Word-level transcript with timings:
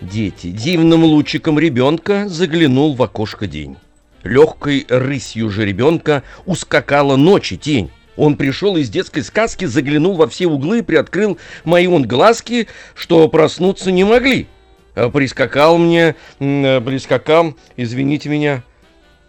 дети, 0.00 0.48
дивным 0.48 1.04
лучиком 1.04 1.58
ребенка 1.58 2.28
заглянул 2.28 2.94
в 2.94 3.02
окошко 3.02 3.46
день. 3.46 3.76
Легкой 4.22 4.86
рысью 4.88 5.50
же 5.50 5.64
ребенка 5.64 6.22
ускакала 6.46 7.16
ночи 7.16 7.56
тень. 7.56 7.90
Он 8.16 8.36
пришел 8.36 8.76
из 8.76 8.88
детской 8.88 9.22
сказки, 9.22 9.66
заглянул 9.66 10.16
во 10.16 10.26
все 10.26 10.46
углы, 10.46 10.82
приоткрыл 10.82 11.38
мои 11.64 11.86
он 11.86 12.04
глазки, 12.04 12.66
что 12.94 13.28
проснуться 13.28 13.92
не 13.92 14.04
могли. 14.04 14.48
А 14.94 15.10
Прискакал 15.10 15.76
мне, 15.76 16.16
э, 16.40 16.80
прискакал, 16.80 17.54
извините 17.76 18.30
меня, 18.30 18.64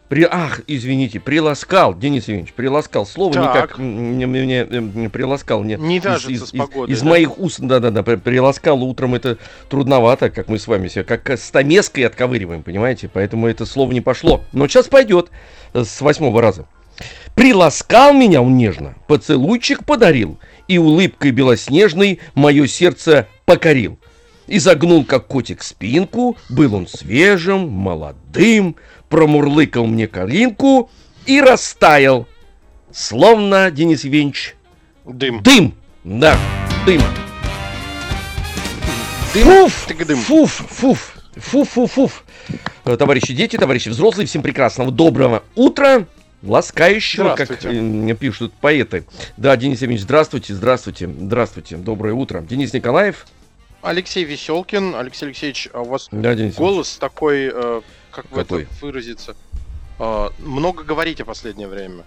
при, 0.09 0.23
ах, 0.29 0.61
извините, 0.67 1.19
приласкал, 1.19 1.93
Денис 1.93 2.23
Евгеньевич, 2.27 2.53
приласкал. 2.53 3.05
Слово 3.05 3.33
Так. 3.33 3.43
никак 3.55 3.77
мне, 3.77 4.25
мне, 4.25 4.59
м, 4.61 5.09
приласкал. 5.09 5.63
Не, 5.63 5.75
Не 5.75 5.97
из- 5.97 6.05
из, 6.29 6.41
из- 6.43 6.51
погодой, 6.59 6.93
Из 6.93 7.01
да? 7.01 7.09
моих 7.09 7.37
уст, 7.37 7.59
да-да-да, 7.59 8.03
при- 8.03 8.15
приласкал 8.15 8.81
утром 8.83 9.15
это 9.15 9.37
трудновато, 9.69 10.29
как 10.29 10.47
мы 10.47 10.59
с 10.59 10.67
вами 10.67 10.87
себя, 10.87 11.03
как 11.03 11.37
стамеской 11.37 12.01
отковыриваем, 12.01 12.63
понимаете? 12.63 13.09
Поэтому 13.11 13.47
это 13.47 13.65
слово 13.65 13.91
не 13.91 14.01
пошло. 14.01 14.43
Но 14.53 14.67
сейчас 14.67 14.87
пойдет 14.87 15.29
э, 15.73 15.83
с 15.83 15.99
восьмого 16.01 16.41
раза. 16.41 16.65
Приласкал 17.35 18.13
меня 18.13 18.41
он 18.41 18.57
нежно, 18.57 18.95
поцелуйчик 19.07 19.83
подарил, 19.85 20.39
и 20.67 20.77
улыбкой 20.77 21.31
белоснежной 21.31 22.19
мое 22.33 22.65
сердце 22.67 23.27
покорил. 23.45 23.99
Изогнул, 24.47 25.03
как 25.03 25.27
котик, 25.27 25.61
спинку, 25.61 26.37
был 26.49 26.73
он 26.73 26.87
свежим, 26.87 27.67
молодым, 27.69 28.77
промурлыкал 29.09 29.85
мне 29.85 30.07
калинку 30.07 30.89
и 31.25 31.41
растаял, 31.41 32.27
словно, 32.91 33.71
Денис 33.71 34.03
Евгеньевич, 34.03 34.55
Дым. 35.05 35.41
дым, 35.43 35.73
да, 36.03 36.37
дым. 36.85 37.01
Фуф, 39.33 39.85
тык-дым. 39.87 40.17
фуф, 40.17 40.51
фуф, 40.69 41.15
фуф, 41.35 41.69
фуф, 41.69 41.91
фуф. 41.91 42.23
Э, 42.85 42.97
Товарищи 42.97 43.33
дети, 43.33 43.57
товарищи 43.57 43.89
взрослые, 43.89 44.25
всем 44.25 44.41
прекрасного, 44.41 44.91
доброго 44.91 45.43
утра, 45.55 46.05
ласкающего, 46.41 47.35
как 47.35 47.63
э, 47.65 48.15
пишут 48.19 48.53
поэты. 48.53 49.05
Да, 49.35 49.55
Денис 49.57 49.81
Евгеньевич, 49.81 50.03
здравствуйте, 50.03 50.53
здравствуйте, 50.53 51.07
здравствуйте, 51.07 51.75
доброе 51.77 52.13
утро. 52.13 52.41
Денис 52.41 52.73
Николаев. 52.73 53.27
Алексей 53.81 54.23
Веселкин. 54.23 54.95
Алексей 54.95 55.25
Алексеевич, 55.25 55.69
а 55.73 55.81
у 55.81 55.85
вас 55.85 56.07
Да, 56.11 56.33
Денис 56.33 56.55
голос 56.55 56.97
такой, 56.97 57.51
э, 57.53 57.81
как 58.17 58.29
Какой? 58.29 58.63
это 58.63 58.71
выразиться? 58.81 59.35
А, 59.99 60.31
много 60.39 60.83
говорите 60.83 61.23
в 61.23 61.27
последнее 61.27 61.67
время. 61.67 62.03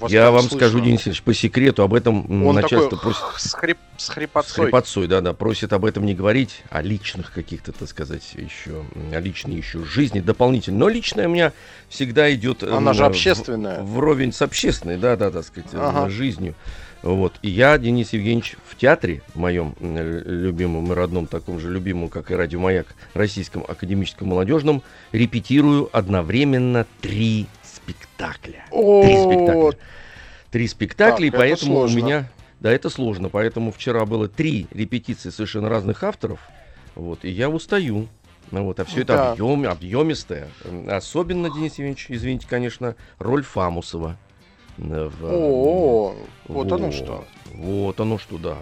Вас 0.00 0.12
Я 0.12 0.30
вам 0.30 0.42
слышно. 0.42 0.58
скажу, 0.58 0.80
Денис 0.80 1.00
Евгеньевич, 1.00 1.22
по 1.22 1.32
секрету 1.32 1.82
об 1.82 1.94
этом 1.94 2.46
Он 2.46 2.54
начальство 2.54 2.90
такой 2.90 3.14
просит. 3.14 3.22
с, 3.40 3.54
хрип, 3.54 3.78
с 3.96 4.04
С 4.04 4.08
хрипотцой. 4.10 4.64
хрипотцой, 4.66 5.06
да, 5.06 5.22
да, 5.22 5.32
просит 5.32 5.72
об 5.72 5.86
этом 5.86 6.04
не 6.04 6.14
говорить, 6.14 6.62
о 6.68 6.82
личных 6.82 7.32
каких-то, 7.32 7.72
так 7.72 7.88
сказать, 7.88 8.34
еще, 8.34 8.84
о 9.14 9.20
личной 9.20 9.54
еще 9.56 9.82
жизни 9.84 10.20
дополнительно. 10.20 10.78
Но 10.80 10.88
личное 10.88 11.28
у 11.28 11.30
меня 11.30 11.52
всегда 11.88 12.30
идет... 12.34 12.62
э, 12.62 12.70
Она 12.70 12.92
же 12.92 13.04
м, 13.04 13.08
общественная. 13.08 13.80
В, 13.80 13.94
вровень 13.94 14.34
с 14.34 14.42
общественной, 14.42 14.98
да, 14.98 15.16
да, 15.16 15.30
так 15.30 15.46
сказать, 15.46 15.70
э, 15.72 15.78
Ага. 15.80 16.10
жизнью. 16.10 16.54
Вот. 17.06 17.34
И 17.42 17.48
я, 17.50 17.78
Денис 17.78 18.12
Евгеньевич, 18.12 18.56
в 18.66 18.74
театре 18.74 19.22
моем 19.36 19.76
м, 19.78 19.96
э, 19.96 20.22
любимом 20.24 20.90
и 20.90 20.94
родном, 20.94 21.28
таком 21.28 21.60
же 21.60 21.70
любимом, 21.70 22.08
как 22.08 22.32
и 22.32 22.34
Радио 22.34 22.58
Маяк, 22.58 22.96
Российском 23.14 23.62
академическом 23.66 24.26
молодежном, 24.26 24.82
репетирую 25.12 25.88
одновременно 25.92 26.84
три 27.00 27.46
спектакля. 27.62 28.64
Три 28.72 29.16
спектакля. 29.22 29.78
Три 30.50 30.66
спектакля, 30.66 31.26
и 31.28 31.30
Так, 31.30 31.38
поэтому 31.38 31.72
сложно. 31.74 32.00
у 32.00 32.02
меня... 32.02 32.28
Да, 32.58 32.72
это 32.72 32.90
сложно, 32.90 33.28
поэтому 33.28 33.70
вчера 33.70 34.04
было 34.04 34.26
три 34.28 34.66
репетиции 34.72 35.30
совершенно 35.30 35.68
разных 35.68 36.02
авторов, 36.02 36.40
вот, 36.96 37.20
и 37.24 37.30
я 37.30 37.48
устаю. 37.50 38.08
Ну 38.50 38.64
вот, 38.64 38.80
а 38.80 38.84
все 38.84 39.02
это 39.02 39.12
Да. 39.12 39.32
объем, 39.32 39.64
объемистое. 39.68 40.48
Особенно, 40.88 41.50
Денис 41.50 41.72
Евгеньевич, 41.74 42.06
извините, 42.08 42.46
конечно, 42.48 42.96
роль 43.18 43.44
Фамусова. 43.44 44.16
Э, 44.78 45.10
в, 45.20 45.24
О, 45.24 46.14
вот 46.48 46.72
оно 46.72 46.92
что. 46.92 47.24
Вот 47.54 47.98
оно 48.00 48.18
что, 48.18 48.38
да. 48.38 48.58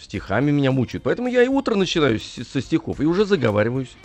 Стихами 0.00 0.50
меня 0.50 0.70
мучают. 0.72 1.02
Поэтому 1.04 1.28
я 1.28 1.42
и 1.42 1.48
утро 1.48 1.74
начинаю 1.74 2.18
с- 2.20 2.44
со 2.44 2.60
стихов 2.60 3.00
и 3.00 3.04
уже 3.04 3.24
заговариваюсь. 3.24 3.96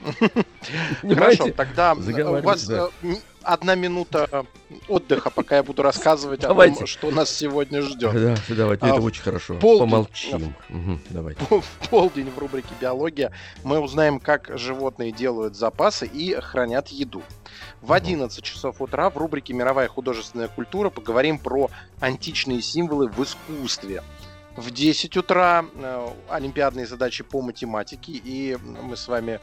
Хорошо, 1.02 1.50
тогда 1.50 1.92
у 1.94 2.00
Заговаривать, 2.00 2.44
вас 2.44 2.68
э, 2.70 2.88
одна 3.48 3.74
минута 3.74 4.44
отдыха, 4.88 5.30
пока 5.30 5.56
я 5.56 5.62
буду 5.62 5.82
рассказывать 5.82 6.44
о 6.44 6.48
Давайте. 6.48 6.78
том, 6.78 6.86
что 6.86 7.10
нас 7.10 7.30
сегодня 7.30 7.80
ждет. 7.82 8.12
Да, 8.12 8.36
давайте, 8.48 8.84
А, 8.86 8.88
это 8.90 9.00
очень 9.00 9.22
хорошо. 9.22 9.54
полдень- 9.58 9.78
Помолчим. 9.90 10.54
Мгм, 10.68 11.00
давайте. 11.10 11.40
в 11.44 11.88
полдень 11.88 12.30
в 12.30 12.38
рубрике 12.38 12.68
«Биология» 12.80 13.32
мы 13.64 13.80
узнаем, 13.80 14.20
как 14.20 14.50
животные 14.58 15.12
делают 15.12 15.56
запасы 15.56 16.06
и 16.06 16.34
хранят 16.34 16.88
еду. 16.88 17.22
В 17.80 17.92
11 17.92 18.44
часов 18.44 18.80
утра 18.82 19.08
в 19.10 19.16
рубрике 19.16 19.54
«Мировая 19.54 19.88
художественная 19.88 20.48
культура» 20.48 20.90
поговорим 20.90 21.38
про 21.38 21.70
античные 22.00 22.60
символы 22.60 23.08
в 23.08 23.22
искусстве. 23.22 24.02
В 24.56 24.70
10 24.72 25.16
утра 25.16 25.64
э, 25.76 26.08
олимпиадные 26.28 26.86
задачи 26.86 27.22
по 27.24 27.40
математике, 27.40 28.12
и 28.12 28.58
мы 28.82 28.96
с 28.96 29.06
вами 29.08 29.38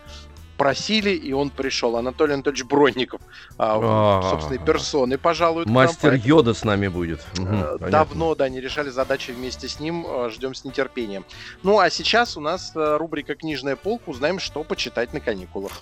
просили, 0.57 1.09
и 1.11 1.33
он 1.33 1.49
пришел. 1.49 1.97
Анатолий 1.97 2.33
Анатольевич 2.33 2.65
Бронников, 2.65 3.21
а, 3.57 4.21
А. 4.23 4.29
собственной 4.29 4.59
персоной, 4.59 5.17
пожалуй. 5.17 5.65
Мастер 5.65 6.13
Йода 6.13 6.53
с 6.53 6.63
нами 6.63 6.87
будет. 6.87 7.21
Э, 7.37 7.77
понятно. 7.79 7.89
Давно, 7.89 8.35
да, 8.35 8.49
не 8.49 8.61
решали 8.61 8.89
задачи 8.89 9.31
вместе 9.31 9.67
с 9.67 9.79
ним. 9.79 10.05
э, 10.07 10.29
Ждем 10.31 10.53
с 10.55 10.63
нетерпением. 10.65 11.25
Ну, 11.63 11.79
а 11.79 11.89
сейчас 11.89 12.37
у 12.37 12.41
нас 12.41 12.71
э, 12.75 12.97
рубрика 12.97 13.35
«Книжная 13.35 13.75
полка». 13.75 14.09
Узнаем, 14.09 14.39
что 14.39 14.63
почитать 14.63 15.13
на 15.13 15.19
каникулах. 15.19 15.81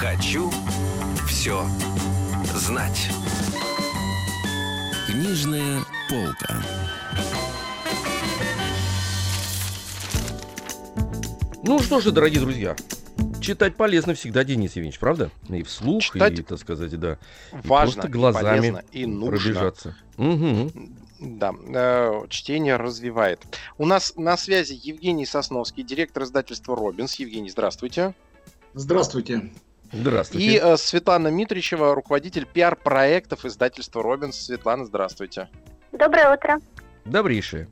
Хочу 0.00 0.50
все 1.26 1.62
знать. 2.54 3.08
Книжная 5.06 5.80
полка. 6.08 6.62
Ну 11.70 11.78
что 11.78 12.00
же, 12.00 12.10
дорогие 12.10 12.40
друзья, 12.40 12.74
читать 13.40 13.76
полезно 13.76 14.14
всегда, 14.14 14.42
Денис 14.42 14.72
Евгеньевич, 14.72 14.98
правда? 14.98 15.30
И 15.48 15.62
вслух, 15.62 16.02
Читать 16.02 16.36
и, 16.40 16.42
так 16.42 16.58
сказать, 16.58 16.98
да. 16.98 17.12
И 17.52 17.68
Важно, 17.68 17.92
просто 17.92 18.08
и 18.08 18.10
глазами 18.10 18.58
полезно, 18.58 18.84
и 18.90 19.06
нужно. 19.06 19.38
пробежаться. 19.38 19.96
Мгм. 20.16 20.96
Да, 21.20 21.52
э, 21.68 22.22
чтение 22.28 22.74
развивает. 22.74 23.46
У 23.78 23.86
нас 23.86 24.14
на 24.16 24.36
связи 24.36 24.80
Евгений 24.82 25.24
Сосновский, 25.24 25.84
директор 25.84 26.24
издательства 26.24 26.74
«Робинс». 26.74 27.14
Евгений, 27.20 27.50
здравствуйте. 27.50 28.14
Здравствуйте. 28.74 29.52
Здравствуйте. 29.92 30.44
И 30.44 30.58
э, 30.60 30.76
Светлана 30.76 31.28
Митричева, 31.28 31.94
руководитель 31.94 32.46
пиар-проектов 32.52 33.44
издательства 33.44 34.02
«Робинс». 34.02 34.34
Светлана, 34.40 34.86
здравствуйте. 34.86 35.48
Доброе 35.92 36.34
утро. 36.34 36.58
Добрейшее. 37.04 37.68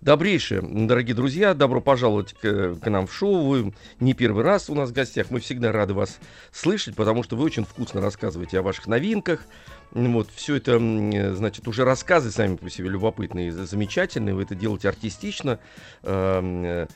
Добрейшее, 0.00 0.62
дорогие 0.62 1.14
друзья, 1.14 1.52
добро 1.52 1.82
пожаловать 1.82 2.32
к, 2.32 2.76
к 2.76 2.88
нам 2.88 3.06
в 3.06 3.12
шоу. 3.12 3.46
Вы 3.46 3.74
не 4.00 4.14
первый 4.14 4.42
раз 4.42 4.70
у 4.70 4.74
нас 4.74 4.88
в 4.88 4.92
гостях. 4.94 5.26
Мы 5.30 5.40
всегда 5.40 5.72
рады 5.72 5.92
вас 5.92 6.18
слышать, 6.52 6.96
потому 6.96 7.22
что 7.22 7.36
вы 7.36 7.44
очень 7.44 7.66
вкусно 7.66 8.00
рассказываете 8.00 8.60
о 8.60 8.62
ваших 8.62 8.86
новинках. 8.86 9.44
Вот, 9.90 10.30
все 10.34 10.54
это, 10.54 10.78
э, 10.78 11.34
значит, 11.34 11.68
уже 11.68 11.84
рассказы 11.84 12.30
сами 12.30 12.56
по 12.56 12.70
себе 12.70 12.88
любопытные 12.88 13.48
и 13.48 13.50
за- 13.50 13.66
замечательные. 13.66 14.34
Вы 14.34 14.44
это 14.44 14.54
делаете 14.54 14.88
артистично, 14.88 15.58
эм, 16.02 16.64
э, 16.64 16.86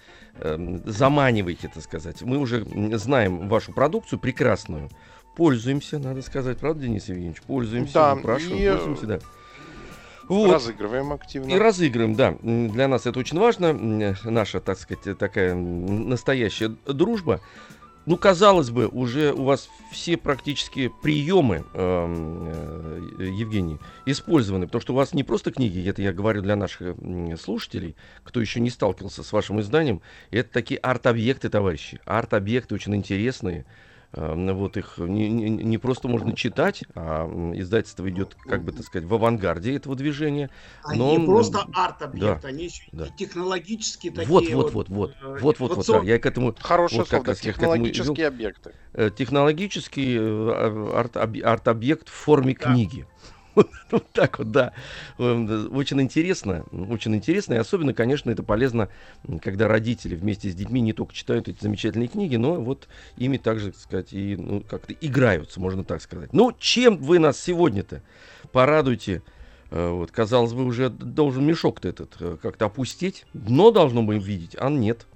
эм, 0.41 0.83
заманиваете, 0.87 1.69
так 1.75 1.83
сказать. 1.83 2.23
Мы 2.23 2.39
уже 2.39 2.65
знаем 2.97 3.51
вашу 3.51 3.75
продукцию 3.75 4.19
прекрасную. 4.19 4.89
Пользуемся, 5.37 5.99
надо 5.99 6.23
сказать, 6.23 6.57
правда, 6.57 6.85
Денис 6.85 7.07
Евгеньевич? 7.07 7.43
Пользуемся, 7.43 7.93
Да, 7.93 8.15
выпрашиваем, 8.15 8.57
и, 8.59 8.63
э, 8.65 8.73
пользуемся, 8.73 9.07
да. 9.07 9.19
Вот. 10.29 10.53
Разыгрываем 10.53 11.13
активно. 11.13 11.51
И 11.51 11.59
разыгрываем, 11.59 12.15
да. 12.15 12.37
Для 12.43 12.89
нас 12.89 13.07
это 13.07 13.19
очень 13.19 13.39
важно. 13.39 13.73
Наша, 14.25 14.61
так 14.61 14.79
сказать, 14.79 15.19
такая 15.19 15.55
настоящая 15.55 16.75
дружба. 16.87 17.41
ну, 18.07 18.17
казалось 18.17 18.71
бы, 18.71 18.87
уже 18.87 19.33
у 19.33 19.45
вас 19.45 19.69
все 19.91 20.17
практически 20.17 20.93
приемы, 21.03 21.65
эм, 21.75 22.49
э, 23.19 23.31
Евгений, 23.33 23.79
использованы, 24.05 24.67
потому 24.67 24.83
что 24.83 24.93
у 24.93 24.97
вас 24.97 25.15
не 25.15 25.25
просто 25.25 25.51
книги, 25.51 25.89
это 25.89 26.03
я 26.03 26.13
говорю 26.13 26.43
для 26.43 26.55
наших 26.55 26.97
слушателей, 27.41 27.97
кто 28.23 28.41
еще 28.41 28.61
не 28.61 28.71
сталкивался 28.71 29.23
с 29.23 29.33
вашим 29.33 29.61
изданием, 29.61 30.03
это 30.31 30.53
такие 30.53 30.79
арт-объекты, 30.81 31.49
товарищи, 31.49 31.99
арт-объекты 32.05 32.75
очень 32.75 32.95
интересные, 32.95 33.65
вот 34.17 34.77
их 34.77 34.95
не, 34.99 35.29
не, 35.29 35.51
не 35.51 35.79
просто 35.79 36.09
можно 36.09 36.37
читать, 36.37 36.85
а 36.95 37.27
издательство 37.55 38.09
идет, 38.09 38.37
как 38.47 38.63
бы 38.63 38.73
так 38.73 38.85
сказать, 38.85 39.09
в 39.09 39.15
авангарде 39.15 39.75
этого 39.75 39.97
движения. 39.97 40.51
Они 40.85 40.99
но, 40.99 41.17
не 41.17 41.27
просто 41.27 41.67
арт-объект, 41.73 42.43
да, 42.43 42.49
они 42.49 42.65
еще 42.65 42.85
да. 42.93 43.09
технологические 43.17 44.13
такие. 44.13 44.29
Вот, 44.29 44.49
вот, 44.51 44.73
вот, 44.73 44.89
вот, 44.89 45.15
вот, 45.21 45.41
вот, 45.41 45.59
вот, 45.59 45.77
вот, 45.77 45.87
да, 45.87 46.03
я 46.03 46.19
к 46.19 46.27
этому. 46.27 46.55
Хорошее 46.59 47.01
вот, 47.01 47.09
слово, 47.09 47.23
как, 47.25 47.39
технологические 47.41 48.13
этому, 48.13 48.29
объекты. 48.29 48.73
Э, 48.93 49.11
технологический 49.11 50.17
э, 50.17 51.41
арт-объект 51.43 52.09
в 52.09 52.13
форме 52.13 52.57
да. 52.59 52.73
книги. 52.73 53.07
Вот 53.91 54.07
так 54.13 54.39
вот, 54.39 54.51
да. 54.51 54.73
Эм, 55.19 55.75
очень 55.75 56.01
интересно, 56.01 56.65
очень 56.73 57.15
интересно. 57.15 57.55
И 57.55 57.59
особенно, 57.59 57.95
конечно, 57.95 58.31
это 58.31 58.43
полезно, 58.43 58.89
когда 59.43 59.69
родители 59.69 60.17
вместе 60.17 60.51
с 60.51 60.55
детьми 60.55 60.81
не 60.81 60.93
только 60.93 61.15
читают 61.15 61.49
эти 61.49 61.63
замечательные 61.63 62.09
книги, 62.09 62.37
но 62.37 62.55
вот 62.61 62.89
ими 63.17 63.37
также, 63.37 63.73
так 63.73 63.81
сказать, 63.81 64.13
и 64.13 64.37
ну, 64.37 64.61
как-то 64.61 64.95
играются, 65.01 65.61
можно 65.61 65.85
так 65.85 66.03
сказать. 66.03 66.33
Ну, 66.33 66.53
чем 66.59 66.97
вы 66.99 67.19
нас 67.19 67.41
сегодня-то 67.41 68.03
порадуйте? 68.53 69.23
Э, 69.71 69.91
вот, 69.91 70.11
казалось 70.11 70.53
бы, 70.53 70.65
уже 70.65 70.89
должен 70.89 71.45
мешок-то 71.45 71.89
этот 71.89 72.17
э, 72.21 72.37
как-то 72.41 72.67
опустить. 72.67 73.27
Дно 73.33 73.71
должно 73.71 74.03
быть 74.03 74.23
видеть, 74.23 74.57
а 74.59 74.71
нет. 74.71 75.07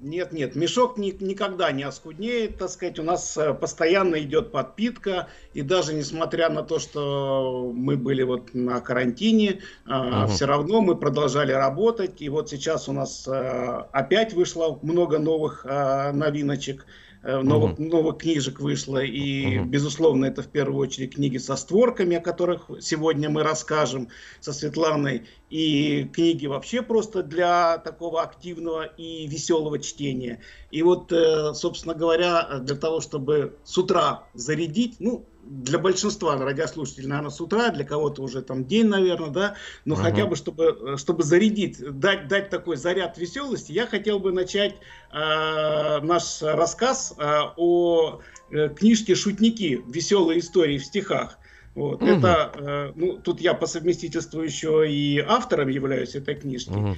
Нет, 0.00 0.32
нет, 0.32 0.54
мешок 0.54 0.96
ни, 0.96 1.10
никогда 1.18 1.72
не 1.72 1.82
оскуднеет, 1.82 2.58
так 2.58 2.70
сказать, 2.70 3.00
у 3.00 3.02
нас 3.02 3.36
э, 3.36 3.52
постоянно 3.52 4.20
идет 4.20 4.52
подпитка, 4.52 5.26
и 5.54 5.62
даже 5.62 5.92
несмотря 5.92 6.50
на 6.50 6.62
то, 6.62 6.78
что 6.78 7.72
мы 7.74 7.96
были 7.96 8.22
вот 8.22 8.54
на 8.54 8.80
карантине, 8.80 9.60
угу. 9.86 10.28
все 10.28 10.46
равно 10.46 10.82
мы 10.82 10.94
продолжали 10.94 11.50
работать, 11.50 12.22
и 12.22 12.28
вот 12.28 12.48
сейчас 12.48 12.88
у 12.88 12.92
нас 12.92 13.26
э, 13.26 13.84
опять 13.90 14.34
вышло 14.34 14.78
много 14.82 15.18
новых 15.18 15.64
новиночек, 15.64 16.86
Э, 17.22 17.40
новых, 17.40 17.72
угу. 17.72 17.82
новых 17.82 18.18
книжек 18.18 18.60
вышло. 18.60 19.02
И, 19.02 19.58
угу. 19.58 19.68
безусловно, 19.68 20.26
это 20.26 20.42
в 20.42 20.48
первую 20.48 20.78
очередь 20.78 21.14
книги 21.14 21.38
со 21.38 21.56
створками, 21.56 22.16
о 22.16 22.20
которых 22.20 22.70
сегодня 22.80 23.28
мы 23.28 23.42
расскажем 23.42 24.08
со 24.40 24.52
Светланой. 24.52 25.26
И 25.50 26.04
книги 26.12 26.46
вообще 26.46 26.82
просто 26.82 27.22
для 27.22 27.78
такого 27.78 28.22
активного 28.22 28.84
и 28.84 29.26
веселого 29.26 29.78
чтения. 29.78 30.40
И 30.70 30.82
вот, 30.82 31.10
э, 31.12 31.54
собственно 31.54 31.94
говоря, 31.94 32.60
для 32.60 32.76
того, 32.76 33.00
чтобы 33.00 33.56
с 33.64 33.76
утра 33.76 34.24
зарядить, 34.34 34.96
ну, 35.00 35.24
для 35.44 35.78
большинства 35.78 36.36
радиослушателей, 36.36 37.08
наверное, 37.08 37.30
с 37.30 37.40
утра, 37.40 37.70
для 37.70 37.84
кого-то 37.84 38.22
уже 38.22 38.42
там 38.42 38.66
день, 38.66 38.86
наверное, 38.86 39.30
да, 39.30 39.54
но 39.84 39.94
uh-huh. 39.94 40.02
хотя 40.02 40.26
бы, 40.26 40.36
чтобы, 40.36 40.96
чтобы 40.98 41.22
зарядить, 41.22 41.78
дать, 41.98 42.28
дать 42.28 42.50
такой 42.50 42.76
заряд 42.76 43.16
веселости, 43.18 43.72
я 43.72 43.86
хотел 43.86 44.18
бы 44.18 44.32
начать 44.32 44.76
э, 45.12 46.00
наш 46.02 46.42
рассказ 46.42 47.14
э, 47.16 47.40
о 47.56 48.20
э, 48.50 48.68
книжке 48.68 49.14
«Шутники. 49.14 49.82
Веселые 49.86 50.40
истории 50.40 50.78
в 50.78 50.84
стихах». 50.84 51.38
Вот. 51.74 52.02
Угу. 52.02 52.10
Это, 52.10 52.52
э, 52.54 52.92
ну, 52.96 53.18
тут 53.18 53.40
я 53.40 53.54
по 53.54 53.66
совместительству 53.66 54.42
еще 54.42 54.90
и 54.90 55.18
автором 55.20 55.68
являюсь 55.68 56.14
этой 56.14 56.34
книжки. 56.34 56.70
Угу. 56.70 56.96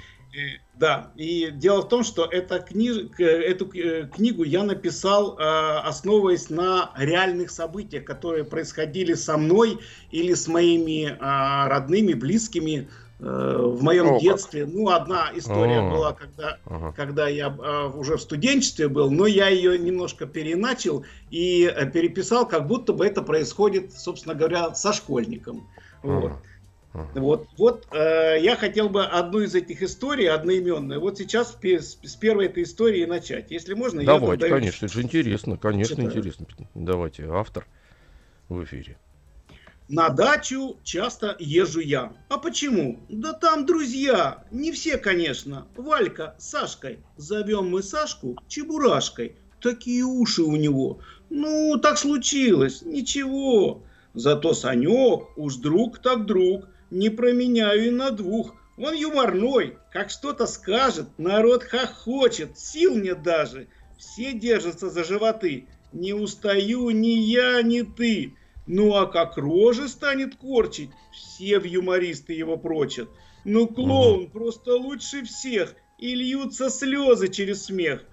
Да, 0.81 1.11
и 1.15 1.50
дело 1.53 1.82
в 1.82 1.88
том, 1.88 2.03
что 2.03 2.25
эта 2.25 2.59
книж... 2.61 3.11
эту 3.19 3.71
э, 3.77 4.06
книгу 4.06 4.44
я 4.44 4.62
написал, 4.62 5.37
э, 5.38 5.43
основываясь 5.85 6.49
на 6.49 6.91
реальных 6.97 7.50
событиях, 7.50 8.05
которые 8.05 8.44
происходили 8.44 9.12
со 9.12 9.37
мной 9.37 9.79
или 10.11 10.32
с 10.32 10.49
моими 10.49 11.17
а, 11.21 11.69
родными, 11.69 12.15
близкими 12.15 12.88
э, 13.19 13.62
в 13.62 13.82
моем 13.82 14.15
О, 14.15 14.21
детстве. 14.21 14.65
Как. 14.65 14.75
Ну, 14.75 14.88
одна 14.88 15.31
история 15.35 15.81
О, 15.81 15.91
была, 15.91 16.12
когда, 16.15 16.59
ага. 16.65 16.93
когда 16.97 17.29
я 17.29 17.50
уже 17.94 18.17
в 18.17 18.23
студенчестве 18.23 18.88
был, 18.88 19.11
но 19.11 19.27
я 19.27 19.49
ее 19.49 19.79
немножко 19.79 20.25
переначал 20.25 21.05
и 21.31 21.71
переписал, 21.93 22.49
как 22.49 22.67
будто 22.67 22.94
бы 22.94 23.06
это 23.06 23.21
происходит, 23.21 23.93
собственно 23.93 24.35
говоря, 24.35 24.75
со 24.75 24.94
школьником. 24.94 25.69
Ага. 26.03 26.12
Вот. 26.12 26.32
Вот, 26.93 27.47
вот 27.57 27.87
э, 27.93 28.39
я 28.41 28.57
хотел 28.57 28.89
бы 28.89 29.05
одну 29.05 29.41
из 29.41 29.55
этих 29.55 29.81
историй, 29.83 30.29
одноименную, 30.29 31.01
вот 31.01 31.19
сейчас 31.19 31.57
с, 31.63 31.99
с 32.03 32.17
первой 32.17 32.47
этой 32.47 32.65
истории 32.65 33.05
начать. 33.05 33.53
Если 33.53 33.75
можно, 33.75 34.05
Давайте, 34.05 34.47
я 34.47 34.51
конечно, 34.53 34.87
это 34.87 34.95
же 34.95 35.03
интересно, 35.03 35.57
конечно, 35.57 35.95
читаю. 35.95 36.09
интересно. 36.09 36.47
Давайте, 36.75 37.27
автор 37.29 37.67
в 38.49 38.65
эфире. 38.65 38.99
На 39.89 40.09
дачу 40.09 40.79
часто 40.85 41.37
езжу 41.41 41.81
я. 41.81 42.13
А 42.29 42.39
почему? 42.39 43.01
Да 43.09 43.33
там 43.33 43.67
друзья. 43.67 44.45
Не 44.53 44.71
все, 44.71 44.99
конечно. 44.99 45.67
Валька 45.77 46.37
с 46.39 46.49
Сашкой. 46.49 47.01
Зовем 47.17 47.71
мы 47.71 47.83
Сашку 47.83 48.37
Чебурашкой. 48.47 49.35
Такие 49.61 50.05
уши 50.05 50.43
у 50.43 50.55
него. 50.55 51.01
Ну, 51.29 51.77
так 51.83 51.99
случилось. 51.99 52.83
Ничего. 52.83 53.83
Зато 54.15 54.55
Санек 54.55 55.37
уж 55.37 55.57
друг 55.57 55.99
так 55.99 56.25
друг 56.25 56.69
не 56.91 57.09
променяю 57.09 57.87
и 57.87 57.91
на 57.91 58.11
двух. 58.11 58.55
Он 58.77 58.95
юморной, 58.95 59.77
как 59.93 60.11
что-то 60.11 60.47
скажет, 60.47 61.07
народ 61.19 61.63
хохочет, 61.63 62.59
сил 62.59 62.97
нет 62.97 63.23
даже. 63.23 63.69
Все 63.99 64.33
держатся 64.33 64.89
за 64.89 65.05
животы. 65.05 65.67
Не 65.93 66.15
устаю 66.15 66.91
ни 66.91 67.09
я, 67.09 67.63
ни 67.63 67.83
ты. 67.83 68.35
Ну 68.67 68.95
а 68.95 69.07
как 69.07 69.37
рожи 69.37 69.89
станет 69.89 70.37
корчить, 70.37 70.91
все 71.13 71.59
в 71.59 71.65
юмористы 71.65 72.33
его 72.33 72.57
прочат. 72.57 73.09
Ну 73.45 73.67
клоун 73.67 74.25
угу. 74.25 74.31
просто 74.31 74.77
лучше 74.77 75.25
всех, 75.25 75.75
и 75.99 76.15
льются 76.15 76.71
слезы 76.71 77.29
через 77.29 77.65
смех. 77.65 78.05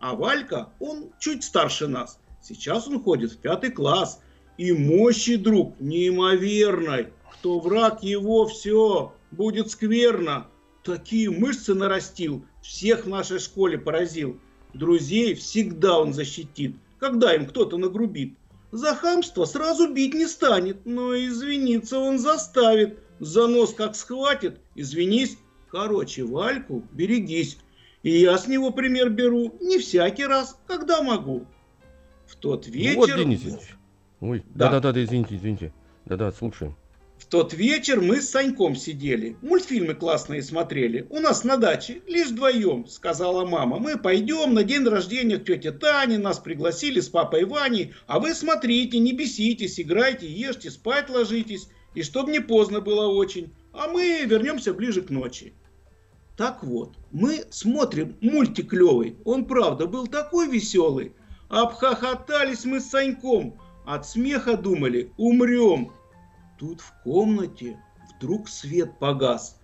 А 0.00 0.14
Валька, 0.14 0.70
он 0.80 1.12
чуть 1.18 1.44
старше 1.44 1.86
нас. 1.86 2.18
Сейчас 2.42 2.88
он 2.88 3.02
ходит 3.02 3.32
в 3.32 3.38
пятый 3.38 3.70
класс. 3.70 4.20
И 4.58 4.72
мощи, 4.72 5.36
друг, 5.36 5.80
неимоверной 5.80 7.12
что 7.40 7.58
враг 7.58 8.02
его 8.02 8.46
все 8.46 9.14
будет 9.30 9.70
скверно. 9.70 10.46
Такие 10.82 11.30
мышцы 11.30 11.74
нарастил, 11.74 12.44
всех 12.60 13.06
в 13.06 13.08
нашей 13.08 13.38
школе 13.38 13.78
поразил. 13.78 14.38
Друзей 14.74 15.34
всегда 15.34 15.98
он 15.98 16.12
защитит, 16.12 16.76
когда 16.98 17.34
им 17.34 17.46
кто-то 17.46 17.78
нагрубит. 17.78 18.34
За 18.72 18.94
хамство 18.94 19.46
сразу 19.46 19.92
бить 19.92 20.12
не 20.12 20.26
станет, 20.26 20.84
но 20.84 21.16
извиниться 21.16 21.98
он 21.98 22.18
заставит. 22.18 22.98
За 23.20 23.46
нос 23.46 23.72
как 23.72 23.96
схватит, 23.96 24.60
извинись. 24.74 25.38
Короче, 25.70 26.24
Вальку 26.24 26.84
берегись. 26.92 27.56
И 28.02 28.10
я 28.10 28.36
с 28.36 28.48
него 28.48 28.70
пример 28.70 29.08
беру 29.08 29.54
не 29.60 29.78
всякий 29.78 30.26
раз, 30.26 30.58
когда 30.66 31.02
могу. 31.02 31.46
В 32.26 32.36
тот 32.36 32.66
вечер... 32.66 32.96
Вот, 32.96 33.16
Денис 33.16 33.58
Ой, 34.20 34.44
да-да-да, 34.54 35.02
извините, 35.02 35.36
извините. 35.36 35.72
Да-да, 36.04 36.32
слушаем. 36.32 36.76
Тот 37.30 37.52
вечер 37.54 38.00
мы 38.00 38.20
с 38.20 38.28
Саньком 38.28 38.74
сидели, 38.74 39.36
мультфильмы 39.40 39.94
классные 39.94 40.42
смотрели. 40.42 41.06
У 41.10 41.20
нас 41.20 41.44
на 41.44 41.56
даче 41.56 42.02
лишь 42.08 42.30
вдвоем, 42.30 42.88
сказала 42.88 43.46
мама. 43.46 43.78
Мы 43.78 43.96
пойдем 43.96 44.52
на 44.52 44.64
день 44.64 44.84
рождения 44.84 45.36
к 45.36 45.44
тете 45.44 45.70
Тане, 45.70 46.18
нас 46.18 46.40
пригласили 46.40 46.98
с 46.98 47.08
папой 47.08 47.44
Ваней. 47.44 47.94
А 48.08 48.18
вы 48.18 48.34
смотрите, 48.34 48.98
не 48.98 49.12
беситесь, 49.12 49.78
играйте, 49.78 50.26
ешьте, 50.26 50.72
спать 50.72 51.08
ложитесь. 51.08 51.68
И 51.94 52.02
чтоб 52.02 52.28
не 52.28 52.40
поздно 52.40 52.80
было 52.80 53.06
очень. 53.06 53.54
А 53.72 53.86
мы 53.86 54.24
вернемся 54.24 54.74
ближе 54.74 55.02
к 55.02 55.10
ночи. 55.10 55.54
Так 56.36 56.64
вот, 56.64 56.96
мы 57.12 57.44
смотрим 57.50 58.16
мультик 58.20 58.70
клевый. 58.70 59.18
Он 59.24 59.44
правда 59.44 59.86
был 59.86 60.08
такой 60.08 60.48
веселый. 60.48 61.12
Обхохотались 61.48 62.64
мы 62.64 62.80
с 62.80 62.90
Саньком. 62.90 63.56
От 63.86 64.04
смеха 64.04 64.56
думали, 64.56 65.12
умрем. 65.16 65.92
Тут 66.60 66.82
в 66.82 66.92
комнате 67.04 67.82
вдруг 68.10 68.46
свет 68.46 68.98
погас, 68.98 69.58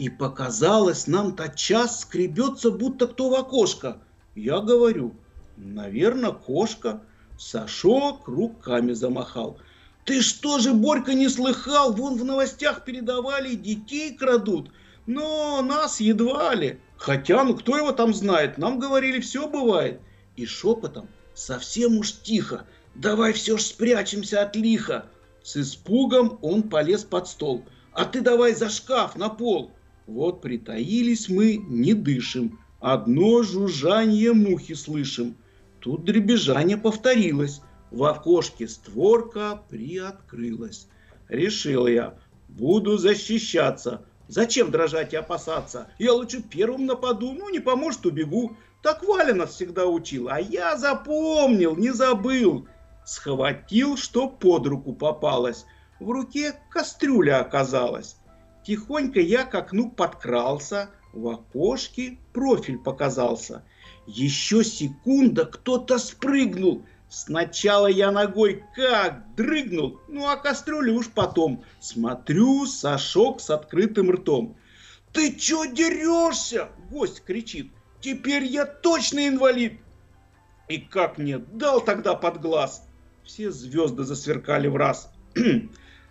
и 0.00 0.08
показалось, 0.08 1.06
нам 1.06 1.36
тотчас 1.36 2.00
скребется, 2.00 2.72
будто 2.72 3.06
кто 3.06 3.30
в 3.30 3.34
окошко. 3.36 3.98
Я 4.34 4.58
говорю, 4.58 5.14
наверное, 5.56 6.32
кошка. 6.32 7.02
Сашок 7.38 8.26
руками 8.26 8.94
замахал. 8.94 9.58
Ты 10.04 10.22
что 10.22 10.58
же, 10.58 10.74
Борька, 10.74 11.14
не 11.14 11.28
слыхал? 11.28 11.92
Вон 11.92 12.18
в 12.18 12.24
новостях 12.24 12.84
передавали, 12.84 13.54
детей 13.54 14.16
крадут. 14.16 14.72
Но 15.06 15.62
нас 15.62 16.00
едва 16.00 16.52
ли. 16.56 16.80
Хотя, 16.96 17.44
ну 17.44 17.54
кто 17.54 17.76
его 17.76 17.92
там 17.92 18.12
знает? 18.12 18.58
Нам 18.58 18.80
говорили, 18.80 19.20
все 19.20 19.46
бывает. 19.46 20.00
И 20.34 20.46
шепотом, 20.46 21.06
совсем 21.32 21.96
уж 21.98 22.10
тихо. 22.10 22.66
Давай 22.96 23.34
все 23.34 23.56
ж 23.56 23.62
спрячемся 23.62 24.42
от 24.42 24.56
лиха. 24.56 25.06
С 25.42 25.56
испугом 25.56 26.38
он 26.42 26.64
полез 26.64 27.04
под 27.04 27.28
стол. 27.28 27.64
«А 27.92 28.04
ты 28.04 28.20
давай 28.20 28.54
за 28.54 28.68
шкаф, 28.68 29.16
на 29.16 29.28
пол!» 29.28 29.72
Вот 30.06 30.42
притаились 30.42 31.28
мы, 31.28 31.56
не 31.56 31.94
дышим. 31.94 32.58
Одно 32.80 33.42
жужжание 33.42 34.32
мухи 34.32 34.74
слышим. 34.74 35.36
Тут 35.80 36.04
дребезжание 36.04 36.76
повторилось. 36.76 37.60
В 37.90 38.04
окошке 38.04 38.68
створка 38.68 39.62
приоткрылась. 39.68 40.88
Решил 41.28 41.86
я, 41.86 42.14
буду 42.48 42.98
защищаться. 42.98 44.04
Зачем 44.28 44.70
дрожать 44.70 45.12
и 45.12 45.16
опасаться? 45.16 45.88
Я 45.98 46.12
лучше 46.12 46.42
первым 46.42 46.86
нападу, 46.86 47.32
ну 47.32 47.48
не 47.50 47.60
поможет, 47.60 48.06
убегу. 48.06 48.56
Так 48.82 49.02
Валя 49.02 49.34
нас 49.34 49.54
всегда 49.54 49.86
учил, 49.86 50.28
а 50.28 50.40
я 50.40 50.76
запомнил, 50.76 51.76
не 51.76 51.90
забыл. 51.90 52.66
Схватил, 53.04 53.96
что 53.96 54.28
под 54.28 54.66
руку 54.66 54.92
попалось. 54.92 55.66
В 55.98 56.10
руке 56.10 56.54
кастрюля 56.70 57.40
оказалась. 57.40 58.16
Тихонько 58.64 59.20
я 59.20 59.44
к 59.44 59.54
окну 59.54 59.90
подкрался, 59.90 60.90
в 61.12 61.28
окошке 61.28 62.18
профиль 62.32 62.78
показался. 62.78 63.64
Еще 64.06 64.64
секунда, 64.64 65.44
кто-то 65.44 65.98
спрыгнул. 65.98 66.84
Сначала 67.08 67.88
я 67.88 68.12
ногой 68.12 68.64
как 68.76 69.34
дрыгнул, 69.34 70.00
ну 70.08 70.28
а 70.28 70.36
кастрюлю 70.36 70.94
уж 70.94 71.08
потом. 71.08 71.64
Смотрю, 71.80 72.66
Сашок 72.66 73.40
с 73.40 73.50
открытым 73.50 74.12
ртом. 74.12 74.56
«Ты 75.12 75.34
чё 75.34 75.64
дерешься?»– 75.64 76.68
гость 76.90 77.24
кричит. 77.24 77.72
«Теперь 78.00 78.44
я 78.44 78.64
точно 78.64 79.26
инвалид!» 79.26 79.80
И 80.68 80.78
как 80.78 81.18
мне 81.18 81.38
дал 81.38 81.80
тогда 81.80 82.14
под 82.14 82.40
глаз. 82.40 82.86
Все 83.32 83.52
звезды 83.52 84.02
засверкали 84.02 84.66
в 84.66 84.74
раз. 84.74 85.08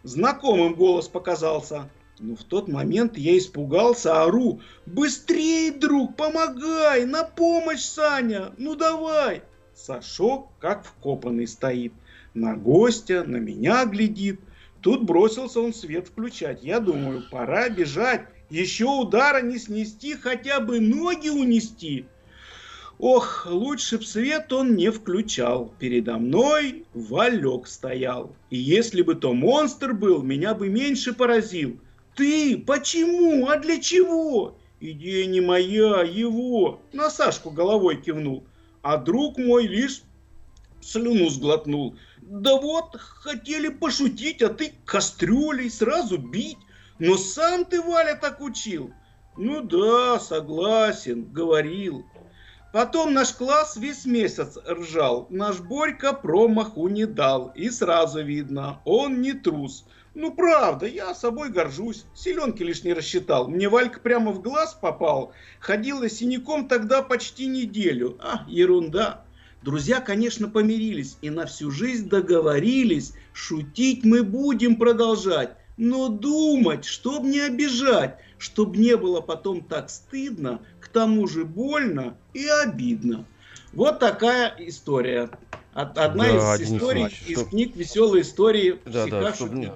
Знакомым 0.04 0.74
голос 0.74 1.10
показался. 1.10 1.90
Но 2.18 2.38
в 2.38 2.46
тот 2.46 2.70
момент 2.70 3.18
я 3.18 3.38
испугался, 3.38 4.24
ору. 4.24 4.62
«Быстрей, 4.86 5.72
друг, 5.72 6.16
помогай! 6.16 7.06
На 7.06 7.26
помощь, 7.26 7.82
Саня! 7.82 8.54
Ну 8.58 8.74
давай!» 8.74 9.42
Сашок 9.76 10.48
как 10.60 10.86
вкопанный 10.86 11.46
стоит. 11.46 11.92
На 12.34 12.56
гостя, 12.56 13.26
на 13.26 13.36
меня 13.36 13.84
глядит. 13.84 14.40
Тут 14.80 15.04
бросился 15.04 15.60
он 15.60 15.74
свет 15.74 16.08
включать. 16.08 16.64
Я 16.64 16.80
думаю, 16.80 17.24
пора 17.30 17.68
бежать. 17.68 18.28
Еще 18.50 18.86
удара 18.86 19.42
не 19.42 19.58
снести, 19.58 20.16
хотя 20.16 20.62
бы 20.62 20.80
ноги 20.80 21.28
унести. 21.28 22.06
Ох, 23.00 23.48
лучше 23.50 23.98
б 23.98 24.04
свет 24.04 24.52
он 24.52 24.76
не 24.76 24.92
включал. 24.92 25.74
Передо 25.80 26.18
мной 26.18 26.86
Валек 26.94 27.66
стоял. 27.66 28.36
И 28.50 28.58
если 28.58 29.02
бы 29.02 29.16
то 29.16 29.34
монстр 29.34 29.94
был, 29.94 30.22
меня 30.22 30.54
бы 30.54 30.68
меньше 30.68 31.14
поразил. 31.14 31.80
Ты? 32.16 32.58
Почему? 32.58 33.48
А 33.48 33.58
для 33.58 33.80
чего? 33.80 34.58
Идея 34.82 35.28
не 35.28 35.40
моя, 35.40 36.02
его. 36.02 36.82
На 36.92 37.10
Сашку 37.10 37.52
головой 37.52 38.02
кивнул. 38.02 38.44
А 38.82 38.98
друг 38.98 39.38
мой 39.38 39.66
лишь 39.66 40.02
слюну 40.82 41.30
сглотнул. 41.30 41.96
Да 42.22 42.58
вот, 42.58 42.98
хотели 42.98 43.70
пошутить, 43.70 44.42
а 44.42 44.50
ты 44.50 44.74
кастрюлей 44.84 45.70
сразу 45.70 46.18
бить. 46.18 46.58
Но 47.00 47.16
сам 47.16 47.64
ты, 47.64 47.82
Валя, 47.82 48.20
так 48.22 48.42
учил. 48.42 48.92
Ну 49.38 49.62
да, 49.62 50.20
согласен, 50.20 51.32
говорил. 51.32 52.04
Потом 52.72 53.14
наш 53.14 53.34
класс 53.34 53.78
весь 53.78 54.06
месяц 54.06 54.58
ржал. 54.68 55.26
Наш 55.32 55.60
Борька 55.60 56.14
промаху 56.14 56.88
не 56.88 57.06
дал. 57.06 57.52
И 57.56 57.70
сразу 57.72 58.24
видно, 58.24 58.80
он 58.86 59.22
не 59.22 59.34
трус. 59.34 59.86
Ну 60.14 60.32
правда, 60.32 60.86
я 60.86 61.16
собой 61.16 61.50
горжусь. 61.50 62.06
Селенки 62.14 62.64
лишь 62.64 62.84
не 62.84 62.94
рассчитал. 62.94 63.48
Мне 63.48 63.70
Валька 63.70 64.00
прямо 64.00 64.32
в 64.32 64.42
глаз 64.42 64.78
попал. 64.80 65.34
Ходила 65.60 66.10
синяком 66.10 66.68
тогда 66.68 67.02
почти 67.02 67.48
неделю. 67.48 68.18
А, 68.20 68.46
ерунда. 68.48 69.26
Друзья, 69.64 70.00
конечно, 70.00 70.48
помирились 70.48 71.18
и 71.22 71.30
на 71.32 71.48
всю 71.48 71.72
жизнь 71.72 72.08
договорились. 72.08 73.14
Шутить 73.34 74.06
мы 74.06 74.24
будем 74.24 74.76
продолжать. 74.76 75.56
Но 75.82 76.10
думать, 76.10 76.84
чтоб 76.84 77.24
не 77.24 77.40
обижать, 77.40 78.18
чтоб 78.38 78.76
не 78.76 78.98
было 78.98 79.22
потом 79.22 79.62
так 79.62 79.90
стыдно, 79.90 80.60
к 80.82 80.90
тому 80.90 81.26
же 81.26 81.46
больно 81.46 82.18
и 82.34 82.46
обидно. 82.48 83.26
Вот 83.72 83.98
такая 83.98 84.54
история. 84.60 85.30
Одна 85.80 86.26
да, 86.26 86.56
из 86.58 86.74
историй, 86.74 87.04
Ильич, 87.04 87.24
из 87.26 87.38
чтоб... 87.38 87.50
книг 87.50 87.76
«Веселые 87.76 88.24
истории» 88.24 88.80
да, 88.86 89.08
да, 89.08 89.34
чтобы 89.34 89.56
не, 89.56 89.72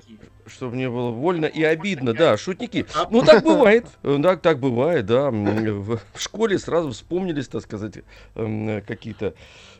чтобы 0.48 0.76
не 0.76 0.90
было 0.90 1.12
больно 1.12 1.46
и 1.46 1.64
обидно, 1.64 2.14
да, 2.14 2.36
шутники. 2.36 2.86
А 2.94 3.08
ну, 3.10 3.22
так 3.22 3.46
бывает, 3.46 3.86
так, 4.02 4.42
так 4.42 4.60
бывает, 4.60 5.06
да. 5.06 5.32
В, 5.32 6.00
школе 6.18 6.60
сразу 6.60 6.92
вспомнились, 6.92 7.48
так 7.48 7.62
сказать, 7.62 8.00
эм, 8.36 8.82
какие-то 8.82 9.34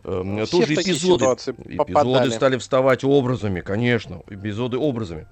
э, 0.06 0.46
тоже 0.50 0.76
эпизоды. 0.76 1.26
Эпизоды 1.26 2.32
стали 2.32 2.58
вставать 2.58 3.04
образами, 3.04 3.60
конечно, 3.60 4.24
эпизоды 4.30 4.78
образами. 4.78 5.28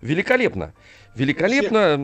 Великолепно, 0.00 0.74
великолепно, 1.14 1.96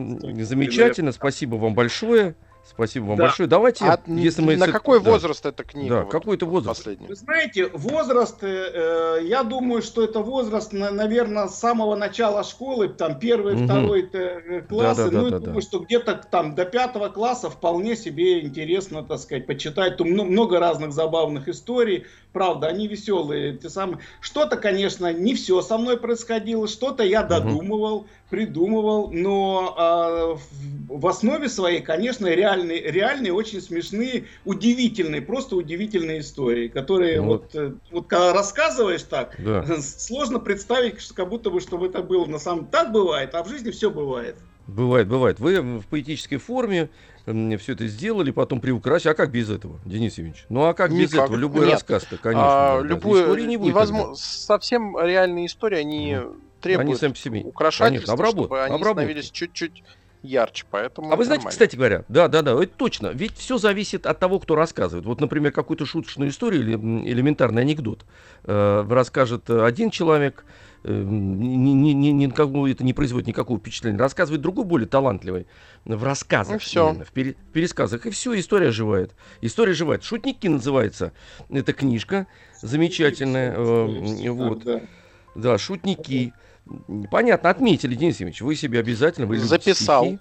замечательно, 0.45 1.11
спасибо 1.11 1.55
вам 1.55 1.73
большое. 1.75 2.35
Спасибо 2.69 3.05
вам 3.05 3.17
да. 3.17 3.23
большое. 3.25 3.49
Давайте, 3.49 3.85
а 3.85 3.99
если 4.07 4.41
мы... 4.41 4.55
На 4.55 4.67
какой 4.67 5.01
да. 5.01 5.11
возраст 5.11 5.45
эта 5.45 5.63
книга? 5.63 5.89
Да, 5.89 6.01
вот, 6.03 6.11
какой-то 6.11 6.45
возраст. 6.45 6.79
Последний. 6.79 7.07
Вы 7.07 7.15
знаете, 7.15 7.67
возраст, 7.73 8.43
э, 8.43 9.17
э, 9.19 9.25
я 9.25 9.43
думаю, 9.43 9.81
что 9.81 10.03
это 10.03 10.19
возраст, 10.19 10.71
на, 10.71 10.91
наверное, 10.91 11.47
с 11.47 11.59
самого 11.59 11.95
начала 11.95 12.43
школы, 12.43 12.89
там, 12.89 13.19
первый, 13.19 13.55
угу. 13.55 13.65
второй 13.65 14.09
э, 14.13 14.61
классы. 14.61 15.05
Да, 15.05 15.09
да, 15.09 15.17
ну, 15.17 15.23
да, 15.25 15.39
да, 15.39 15.45
думаю, 15.45 15.61
да. 15.61 15.67
что 15.67 15.79
где-то 15.79 16.15
там 16.29 16.55
до 16.55 16.65
пятого 16.65 17.09
класса 17.09 17.49
вполне 17.49 17.95
себе 17.95 18.41
интересно, 18.41 19.03
так 19.03 19.19
сказать, 19.19 19.47
почитать. 19.47 19.97
Тут 19.97 20.07
много 20.07 20.59
разных 20.59 20.91
забавных 20.91 21.47
историй. 21.47 22.05
Правда, 22.31 22.67
они 22.67 22.87
веселые. 22.87 23.57
Те 23.57 23.69
самые... 23.69 23.99
Что-то, 24.21 24.57
конечно, 24.57 25.11
не 25.11 25.33
все 25.33 25.61
со 25.61 25.77
мной 25.77 25.97
происходило, 25.97 26.67
что-то 26.67 27.03
я 27.03 27.23
додумывал, 27.23 27.97
угу. 27.97 28.07
Придумывал, 28.29 29.11
но 29.11 30.37
э, 30.37 30.93
в 30.93 31.07
основе 31.07 31.49
своей, 31.49 31.81
конечно, 31.81 32.27
реальные, 32.27 32.91
реальные, 32.91 33.33
очень 33.33 33.61
смешные, 33.61 34.25
удивительные, 34.45 35.21
просто 35.21 35.55
удивительные 35.55 36.21
истории, 36.21 36.67
которые 36.67 37.21
ну, 37.21 37.27
вот, 37.27 37.55
э, 37.55 37.73
вот 37.91 38.07
когда 38.07 38.33
рассказываешь 38.33 39.03
так, 39.03 39.35
да. 39.39 39.65
сложно 39.81 40.39
представить, 40.39 41.01
что 41.01 41.13
как 41.13 41.29
будто 41.29 41.49
бы, 41.49 41.59
чтобы 41.59 41.87
это 41.87 42.01
было 42.01 42.25
на 42.25 42.39
самом 42.39 42.67
Так 42.67 42.91
бывает, 42.91 43.33
а 43.33 43.43
в 43.43 43.49
жизни 43.49 43.71
все 43.71 43.89
бывает. 43.89 44.35
Бывает, 44.67 45.07
бывает. 45.07 45.39
Вы 45.39 45.61
в 45.79 45.87
поэтической 45.87 46.37
форме 46.37 46.89
все 47.25 47.73
это 47.73 47.87
сделали, 47.87 48.29
потом 48.29 48.61
приукрасили. 48.61 49.09
А 49.11 49.15
как 49.15 49.31
без 49.31 49.49
этого, 49.49 49.79
Денис 49.83 50.17
Евгеньевич? 50.17 50.45
Ну 50.49 50.65
а 50.65 50.73
как 50.75 50.91
без 50.91 51.13
этого? 51.13 51.35
Любой 51.35 51.71
рассказ-то, 51.71 52.17
конечно. 52.17 52.43
А, 52.45 52.81
да, 52.81 52.87
любую, 52.87 53.47
не 53.47 53.57
будет 53.57 53.69
невозможно, 53.69 54.15
совсем 54.15 54.95
реальные 54.99 55.47
истории, 55.47 55.79
они 55.79 56.11
mm. 56.11 56.39
Требуют 56.59 57.03
они 57.03 57.43
украшательства, 57.43 58.07
конечно, 58.07 58.13
обработ, 58.13 58.45
чтобы 58.45 58.61
они 58.61 58.75
обработ. 58.75 59.03
становились 59.03 59.31
чуть-чуть 59.31 59.83
ярче, 60.21 60.65
поэтому. 60.69 61.11
А 61.11 61.15
вы 61.15 61.25
знаете, 61.25 61.47
кстати 61.47 61.75
говоря, 61.75 62.03
да, 62.07 62.27
да, 62.27 62.41
да, 62.41 62.51
это 62.51 62.73
точно. 62.75 63.07
Ведь 63.07 63.37
все 63.37 63.57
зависит 63.57 64.05
от 64.05 64.19
того, 64.19 64.39
кто 64.39 64.55
рассказывает. 64.55 65.05
Вот, 65.05 65.21
например, 65.21 65.51
какую-то 65.51 65.85
шуточную 65.85 66.29
историю 66.29 66.61
или 66.61 66.73
элементарный 66.73 67.61
анекдот 67.61 68.05
э, 68.43 68.85
расскажет 68.89 69.49
один 69.49 69.89
человек, 69.89 70.45
э, 70.83 70.91
ни, 70.91 71.69
ни, 71.71 71.91
ни, 71.91 72.07
никакого, 72.09 72.69
это 72.69 72.83
не 72.83 72.93
производит 72.93 73.27
никакого 73.27 73.59
впечатления. 73.59 73.97
Рассказывает 73.97 74.41
другой, 74.41 74.65
более 74.65 74.87
талантливый 74.87 75.47
в 75.85 76.03
рассказах, 76.03 76.57
и 76.57 76.59
все. 76.59 76.89
Именно, 76.89 77.05
в, 77.05 77.11
пере, 77.11 77.33
в 77.33 77.51
пересказах. 77.53 78.05
И 78.05 78.09
все, 78.09 78.37
история 78.37 78.71
живает. 78.71 79.15
История 79.41 79.73
живает. 79.73 80.03
Шутники 80.03 80.47
называется. 80.47 81.13
Это 81.49 81.73
книжка 81.73 82.27
замечательная. 82.61 83.55
Э, 83.55 84.29
вот. 84.31 84.63
Да. 84.63 84.81
да, 85.35 85.57
шутники. 85.57 86.33
Понятно, 87.11 87.49
отметили, 87.49 87.95
Денис 87.95 88.15
Евгеньевич, 88.15 88.41
вы 88.41 88.55
себе 88.55 88.79
обязательно... 88.79 89.27
Вы 89.27 89.39
Записал. 89.39 90.05
Стихи. 90.05 90.19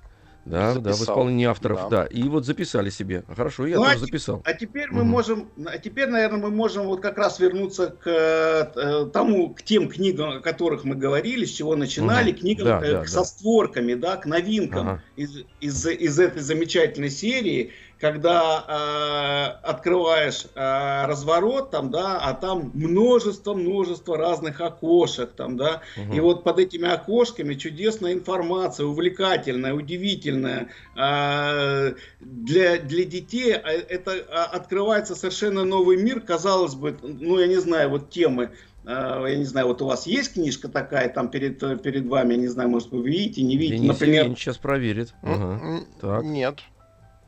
Да, 0.49 0.73
записал. 0.73 0.83
да, 0.83 0.93
в 0.93 1.03
исполнении 1.03 1.47
авторов, 1.47 1.89
да. 1.91 2.05
да. 2.05 2.07
И 2.07 2.23
вот 2.23 2.47
записали 2.47 2.89
себе. 2.89 3.23
Хорошо, 3.29 3.67
я 3.67 3.77
ну, 3.77 3.85
тоже 3.85 3.97
а 3.97 3.99
записал. 3.99 4.43
А 4.45 4.55
теперь 4.55 4.89
мы 4.91 5.03
угу. 5.03 5.11
можем, 5.11 5.51
а 5.67 5.77
теперь, 5.79 6.09
наверное, 6.09 6.41
мы 6.41 6.51
можем 6.51 6.87
вот 6.87 7.01
как 7.03 7.19
раз 7.19 7.39
вернуться 7.39 7.89
к 7.89 8.07
э, 8.07 9.11
тому, 9.13 9.51
к 9.51 9.63
тем 9.63 9.89
книгам, 9.89 10.39
о 10.39 10.41
которых 10.41 10.85
мы 10.85 10.95
говорили, 10.95 11.45
с 11.45 11.51
чего 11.51 11.77
начинали, 11.77 12.33
угу. 12.33 12.41
книгам 12.41 12.67
да, 12.67 12.81
э, 12.83 12.93
да, 12.93 13.05
со 13.05 13.19
да. 13.19 13.25
створками, 13.25 13.95
да, 13.95 14.17
к 14.17 14.25
новинкам 14.25 14.89
ага. 14.89 15.03
из, 15.17 15.45
из, 15.61 15.87
из 15.87 16.19
этой 16.19 16.41
замечательной 16.41 17.11
серии 17.11 17.73
когда 17.99 19.59
э, 19.63 19.69
открываешь 19.69 20.47
э, 20.55 21.07
разворот, 21.07 21.71
там, 21.71 21.91
да, 21.91 22.19
а 22.21 22.33
там 22.35 22.71
множество-множество 22.75 24.17
разных 24.17 24.61
окошек, 24.61 25.33
там, 25.33 25.57
да, 25.57 25.83
угу. 25.97 26.15
и 26.15 26.21
вот 26.21 26.45
под 26.45 26.61
этими 26.61 26.89
окошками 26.89 27.55
чудесная 27.55 28.13
информация, 28.13 28.87
увлекательная, 28.87 29.75
удивительная. 29.75 30.69
Э, 30.97 31.95
для, 32.21 32.79
для 32.79 33.05
детей 33.05 33.55
а, 33.55 33.69
это 33.69 34.13
открывается 34.53 35.17
совершенно 35.17 35.65
новый 35.65 35.97
мир, 35.97 36.21
казалось 36.21 36.75
бы, 36.75 36.97
ну, 37.03 37.41
я 37.41 37.49
не 37.49 37.57
знаю, 37.57 37.91
вот 37.91 38.11
темы, 38.11 38.51
я 38.85 39.37
не 39.37 39.45
знаю, 39.45 39.67
вот 39.67 39.83
у 39.83 39.87
вас 39.87 40.07
есть 40.07 40.33
книжка 40.35 40.69
такая 40.69 41.11
там 41.11 41.29
перед, 41.29 41.59
перед 41.83 42.07
вами, 42.07 42.35
я 42.35 42.41
не 42.41 42.49
знаю, 42.49 42.71
может, 42.71 42.91
вы 42.91 43.03
видите, 43.03 43.43
не 43.43 43.57
видите, 43.57 43.83
Денис 43.83 43.89
например... 43.89 44.29
сейчас 44.29 44.57
проверит. 44.57 45.13
Ага. 45.23 45.85
Так. 46.01 46.23
Нет. 46.25 46.61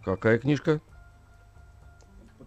Какая 0.04 0.38
книжка? 0.38 0.80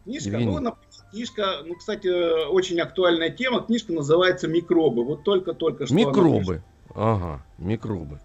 Книжка, 0.03 0.37
ну, 0.37 0.59
например, 0.59 0.77
книжка, 1.11 1.59
ну, 1.63 1.75
кстати, 1.75 2.07
очень 2.47 2.79
актуальная 2.81 3.29
тема. 3.29 3.61
Книжка 3.61 3.93
называется 3.93 4.47
«Микробы». 4.47 5.05
Вот 5.05 5.23
только-только 5.23 5.85
что. 5.85 5.95
Микробы. 5.95 6.61
Ага, 6.93 7.41
микробы. 7.57 8.19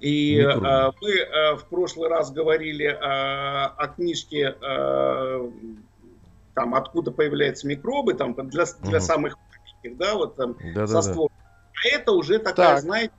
И 0.00 0.38
э, 0.38 0.90
мы 1.00 1.10
э, 1.10 1.56
в 1.56 1.64
прошлый 1.68 2.08
раз 2.08 2.32
говорили 2.32 2.86
э, 2.86 2.96
о 2.96 3.88
книжке 3.88 4.56
э, 4.60 5.50
там 6.54 6.74
откуда 6.74 7.12
появляются 7.12 7.66
микробы, 7.66 8.14
там 8.14 8.34
для, 8.34 8.64
для 8.80 8.98
угу. 8.98 9.04
самых 9.04 9.36
маленьких, 9.38 9.98
да, 9.98 10.14
вот 10.14 10.36
там 10.36 10.56
да, 10.74 10.86
со 10.86 11.02
да, 11.02 11.14
да. 11.14 11.22
А 11.22 11.96
это 11.96 12.12
уже 12.12 12.38
такая, 12.38 12.74
так. 12.74 12.80
знаете, 12.80 13.12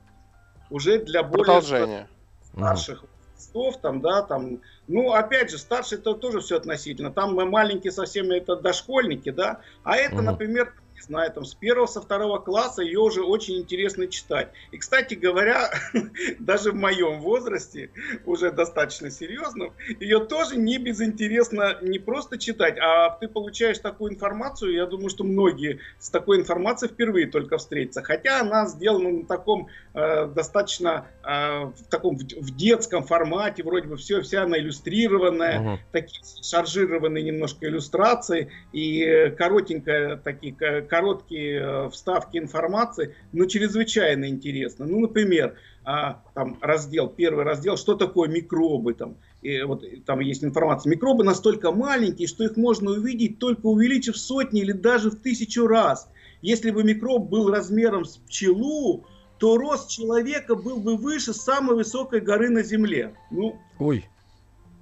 уже 0.70 0.98
для 0.98 1.22
более 1.22 1.62
старших 1.62 3.02
угу. 3.02 3.08
возрастов, 3.34 3.80
там, 3.80 4.00
да, 4.00 4.22
там, 4.22 4.60
ну, 4.86 5.12
опять 5.12 5.50
же, 5.50 5.58
старшие 5.58 5.98
это 5.98 6.14
тоже 6.14 6.40
все 6.40 6.56
относительно. 6.56 7.10
Там 7.10 7.34
мы 7.34 7.46
маленькие 7.46 7.92
совсем 7.92 8.30
это 8.30 8.56
дошкольники, 8.56 9.30
да, 9.30 9.60
а 9.82 9.96
это, 9.96 10.16
угу. 10.16 10.22
например, 10.22 10.74
знаю, 11.02 11.32
там 11.32 11.44
с 11.44 11.54
первого, 11.54 11.86
со 11.86 12.00
второго 12.00 12.38
класса 12.38 12.82
ее 12.82 13.00
уже 13.00 13.22
очень 13.22 13.58
интересно 13.58 14.06
читать. 14.06 14.50
И, 14.70 14.78
кстати 14.78 15.14
говоря, 15.14 15.70
даже 16.38 16.72
в 16.72 16.74
моем 16.74 17.20
возрасте, 17.20 17.90
уже 18.24 18.50
достаточно 18.50 19.10
серьезном, 19.10 19.72
ее 20.00 20.20
тоже 20.20 20.56
не 20.56 20.78
безинтересно 20.78 21.78
не 21.82 21.98
просто 21.98 22.38
читать, 22.38 22.76
а 22.78 23.10
ты 23.10 23.28
получаешь 23.28 23.78
такую 23.78 24.12
информацию, 24.12 24.72
я 24.72 24.86
думаю, 24.86 25.10
что 25.10 25.24
многие 25.24 25.80
с 25.98 26.10
такой 26.10 26.38
информацией 26.38 26.90
впервые 26.90 27.26
только 27.26 27.58
встретятся. 27.58 28.02
Хотя 28.02 28.40
она 28.40 28.66
сделана 28.66 29.10
на 29.10 29.26
таком 29.26 29.68
э, 29.94 30.26
достаточно 30.26 31.06
э, 31.22 31.64
в 31.64 31.84
таком 31.90 32.16
в, 32.16 32.22
в 32.22 32.56
детском 32.56 33.04
формате, 33.04 33.62
вроде 33.62 33.88
бы 33.88 33.96
все, 33.96 34.22
вся 34.22 34.44
она 34.44 34.58
иллюстрированная, 34.58 35.60
uh-huh. 35.60 35.78
такие 35.92 36.22
шаржированные 36.42 37.22
немножко 37.22 37.66
иллюстрации 37.66 38.50
и 38.72 39.34
коротенькая 39.36 40.16
такие 40.16 40.54
короткие 40.84 41.60
э, 41.60 41.90
вставки 41.90 42.38
информации, 42.38 43.14
но 43.32 43.46
чрезвычайно 43.46 44.28
интересно. 44.28 44.86
Ну, 44.86 45.00
например, 45.00 45.56
а, 45.84 46.22
там 46.34 46.58
раздел, 46.60 47.08
первый 47.08 47.44
раздел, 47.44 47.76
что 47.76 47.94
такое 47.94 48.28
микробы, 48.28 48.94
там, 48.94 49.16
и 49.42 49.62
вот 49.62 49.84
там 50.06 50.20
есть 50.20 50.42
информация. 50.44 50.90
Микробы 50.90 51.24
настолько 51.24 51.72
маленькие, 51.72 52.28
что 52.28 52.44
их 52.44 52.56
можно 52.56 52.92
увидеть 52.92 53.38
только 53.38 53.66
увеличив 53.66 54.16
сотни 54.16 54.62
или 54.62 54.72
даже 54.72 55.10
в 55.10 55.16
тысячу 55.16 55.66
раз. 55.66 56.08
Если 56.40 56.70
бы 56.70 56.84
микроб 56.84 57.28
был 57.28 57.50
размером 57.50 58.04
с 58.04 58.16
пчелу, 58.16 59.04
то 59.38 59.56
рост 59.56 59.90
человека 59.90 60.54
был 60.54 60.78
бы 60.78 60.96
выше 60.96 61.34
самой 61.34 61.76
высокой 61.76 62.20
горы 62.20 62.50
на 62.50 62.62
Земле. 62.62 63.14
Ну, 63.30 63.58
Ой. 63.78 64.06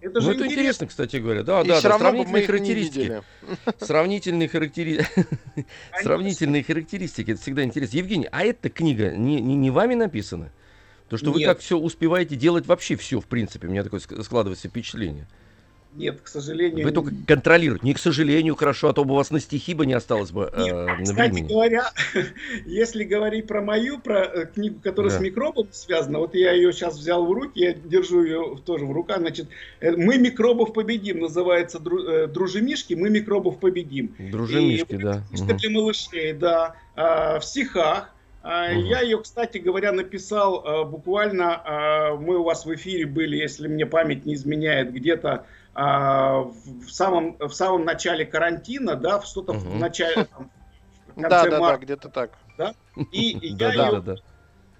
Это 0.02 0.14
ну, 0.14 0.21
же 0.21 0.30
это 0.32 0.38
интересно. 0.40 0.52
интересно, 0.52 0.87
кстати 0.88 1.16
говоря. 1.16 1.44
Да, 1.44 1.62
и 1.62 1.68
да, 1.68 1.80
да. 1.80 1.99
Сравнительные 1.99 2.44
характеристики. 2.44 3.23
Сравнительные 3.80 4.49
характеристики. 4.49 5.26
Сравнительные 6.02 6.64
характеристики. 6.64 7.30
Это 7.30 7.40
всегда 7.40 7.62
интересно. 7.62 7.97
Евгений, 7.97 8.28
а 8.32 8.42
эта 8.42 8.68
книга 8.68 9.12
не, 9.12 9.40
не, 9.40 9.54
не 9.54 9.71
вами 9.71 9.94
написана? 9.94 10.50
То, 11.09 11.18
что 11.18 11.26
Нет. 11.26 11.37
вы 11.37 11.44
как 11.44 11.61
все 11.61 11.78
успеваете 11.78 12.35
делать 12.35 12.66
вообще 12.66 12.97
все, 12.97 13.21
в 13.21 13.26
принципе, 13.26 13.68
у 13.68 13.71
меня 13.71 13.85
такое 13.85 14.00
складывается 14.00 14.68
впечатление. 14.68 15.28
Нет, 15.94 16.20
к 16.22 16.28
сожалению. 16.28 16.87
Вы 16.87 16.92
только 16.92 17.12
контролируете. 17.26 17.84
Не 17.84 17.92
к 17.92 17.99
сожалению, 17.99 18.54
хорошо, 18.56 18.88
а 18.88 18.92
то 18.94 19.04
бы 19.04 19.12
у 19.12 19.16
вас 19.16 19.30
на 19.30 19.40
стихи 19.40 19.75
бы 19.75 19.84
не 19.84 19.92
осталось 19.92 20.30
бы 20.30 20.50
э, 20.50 20.64
Нет, 20.64 21.02
кстати 21.02 21.30
времени. 21.30 21.49
говоря, 21.49 21.92
если 22.66 23.04
говорить 23.04 23.46
про 23.46 23.61
мою, 23.61 23.99
про 23.99 24.25
э, 24.25 24.46
книгу, 24.46 24.80
которая 24.82 25.12
да. 25.12 25.18
с 25.18 25.20
микробом 25.20 25.68
связана, 25.70 26.18
вот 26.18 26.34
я 26.34 26.52
ее 26.52 26.72
сейчас 26.72 26.96
взял 26.96 27.26
в 27.26 27.32
руки, 27.32 27.61
я 27.61 27.75
держу 27.75 28.25
ее 28.25 28.58
тоже 28.64 28.87
в 28.87 28.92
руках, 28.92 29.18
значит, 29.18 29.49
э, 29.80 29.92
«Мы 29.94 30.16
микробов 30.16 30.72
победим» 30.72 31.20
называется 31.20 31.78
э, 31.78 32.26
«Дружемишки», 32.26 32.94
«Мы 32.94 33.11
микробов 33.11 33.58
победим». 33.58 34.14
Дружемишки, 34.18 34.94
И, 34.94 34.96
да. 34.96 35.22
Книжка 35.28 35.44
угу. 35.44 35.58
для 35.58 35.70
малышей, 35.70 36.32
да, 36.32 36.75
а, 36.96 37.38
в 37.38 37.44
стихах. 37.44 38.14
Угу. 38.42 38.50
Я 38.50 39.02
ее, 39.02 39.20
кстати 39.20 39.58
говоря, 39.58 39.92
написал 39.92 40.87
буквально, 40.87 42.16
мы 42.20 42.38
у 42.38 42.42
вас 42.42 42.66
в 42.66 42.75
эфире 42.75 43.06
были, 43.06 43.37
если 43.37 43.68
мне 43.68 43.87
память 43.87 44.26
не 44.26 44.34
изменяет, 44.34 44.92
где-то 44.92 45.30
а, 45.32 45.44
в 45.74 46.88
самом 46.88 47.37
в 47.38 47.52
самом 47.52 47.85
начале 47.85 48.26
карантина, 48.26 48.94
да, 48.94 49.22
что-то 49.22 49.52
угу. 49.52 49.61
в 49.61 49.78
начале 49.78 50.24
там, 50.24 50.50
в 51.16 51.22
да, 51.22 51.44
да, 51.46 51.58
марта, 51.58 51.78
да, 51.78 51.85
где-то 51.85 52.08
так, 52.08 52.32
да, 52.58 52.74
и 53.11 53.38
я 53.42 53.72
ее 53.72 54.18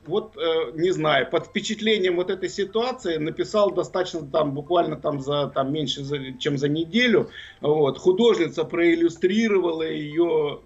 вот 0.07 0.37
э, 0.37 0.73
не 0.75 0.91
знаю, 0.91 1.31
под 1.31 1.47
впечатлением 1.47 2.17
вот 2.17 2.29
этой 2.29 2.49
ситуации 2.49 3.19
написал 3.19 3.71
достаточно 3.71 4.27
там 4.27 4.53
буквально 4.53 4.97
там 4.97 5.21
за 5.21 5.47
там 5.47 5.73
меньше 5.73 6.37
чем 6.39 6.59
за 6.59 6.69
неделю, 6.69 7.31
вот 7.61 7.99
художница 7.99 8.65
проиллюстрировала 8.65 9.83
ее 9.83 10.61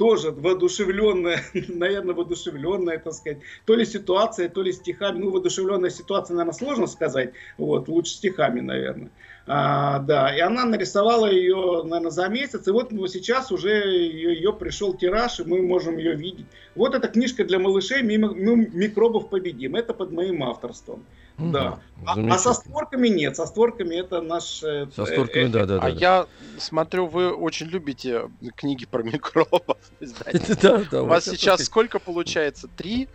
тоже 0.00 0.30
воодушевленная, 0.30 1.42
наверное, 1.68 2.14
воодушевленная, 2.14 2.98
так 2.98 3.12
сказать, 3.12 3.40
то 3.66 3.74
ли 3.74 3.84
ситуация, 3.84 4.48
то 4.48 4.62
ли 4.62 4.72
стихами. 4.72 5.18
Ну, 5.18 5.30
воодушевленная 5.30 5.90
ситуация, 5.90 6.36
наверное, 6.36 6.56
сложно 6.56 6.86
сказать. 6.86 7.34
Вот, 7.58 7.86
лучше 7.86 8.12
стихами, 8.14 8.60
наверное. 8.60 9.10
А, 9.52 9.98
да, 9.98 10.32
и 10.32 10.38
она 10.38 10.64
нарисовала 10.64 11.28
ее, 11.28 11.82
наверное, 11.82 12.12
за 12.12 12.28
месяц. 12.28 12.68
И 12.68 12.70
вот 12.70 12.90
сейчас 13.10 13.50
уже 13.50 13.70
ее, 13.70 14.36
ее 14.36 14.52
пришел 14.52 14.94
тираж, 14.94 15.40
и 15.40 15.44
мы 15.44 15.60
можем 15.60 15.98
ее 15.98 16.14
видеть. 16.14 16.46
Вот 16.76 16.94
эта 16.94 17.08
книжка 17.08 17.44
для 17.44 17.58
малышей 17.58 18.00
«Мимо, 18.02 18.32
«Микробов 18.32 19.28
победим». 19.28 19.74
Это 19.74 19.92
под 19.92 20.12
моим 20.12 20.44
авторством. 20.44 21.04
Угу, 21.36 21.50
да. 21.50 21.80
А, 22.06 22.14
а 22.16 22.38
со 22.38 22.52
створками 22.52 23.08
нет. 23.08 23.34
Со 23.34 23.44
створками 23.44 23.96
это 23.96 24.22
наш... 24.22 24.62
Э, 24.62 24.86
со 24.94 25.04
створками, 25.04 25.46
да, 25.48 25.66
да, 25.66 25.80
да. 25.80 25.86
А 25.86 25.90
я 25.90 26.26
смотрю, 26.58 27.06
вы 27.06 27.32
очень 27.32 27.66
любите 27.66 28.30
книги 28.54 28.86
про 28.86 29.02
микробов. 29.02 29.62
Да, 30.62 30.82
да. 30.92 31.02
У 31.02 31.06
вас 31.06 31.24
сейчас 31.24 31.64
сколько 31.64 31.98
получается? 31.98 32.68
Три 32.76 33.08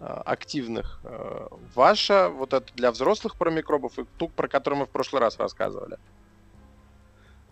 активных. 0.00 1.00
А, 1.04 1.48
ваша, 1.74 2.28
вот 2.28 2.52
это 2.52 2.66
для 2.74 2.90
взрослых 2.90 3.36
про 3.36 3.50
микробов 3.50 3.98
и 3.98 4.04
ту, 4.18 4.28
про 4.28 4.48
которую 4.48 4.80
мы 4.80 4.86
в 4.86 4.90
прошлый 4.90 5.20
раз 5.20 5.38
рассказывали. 5.38 5.98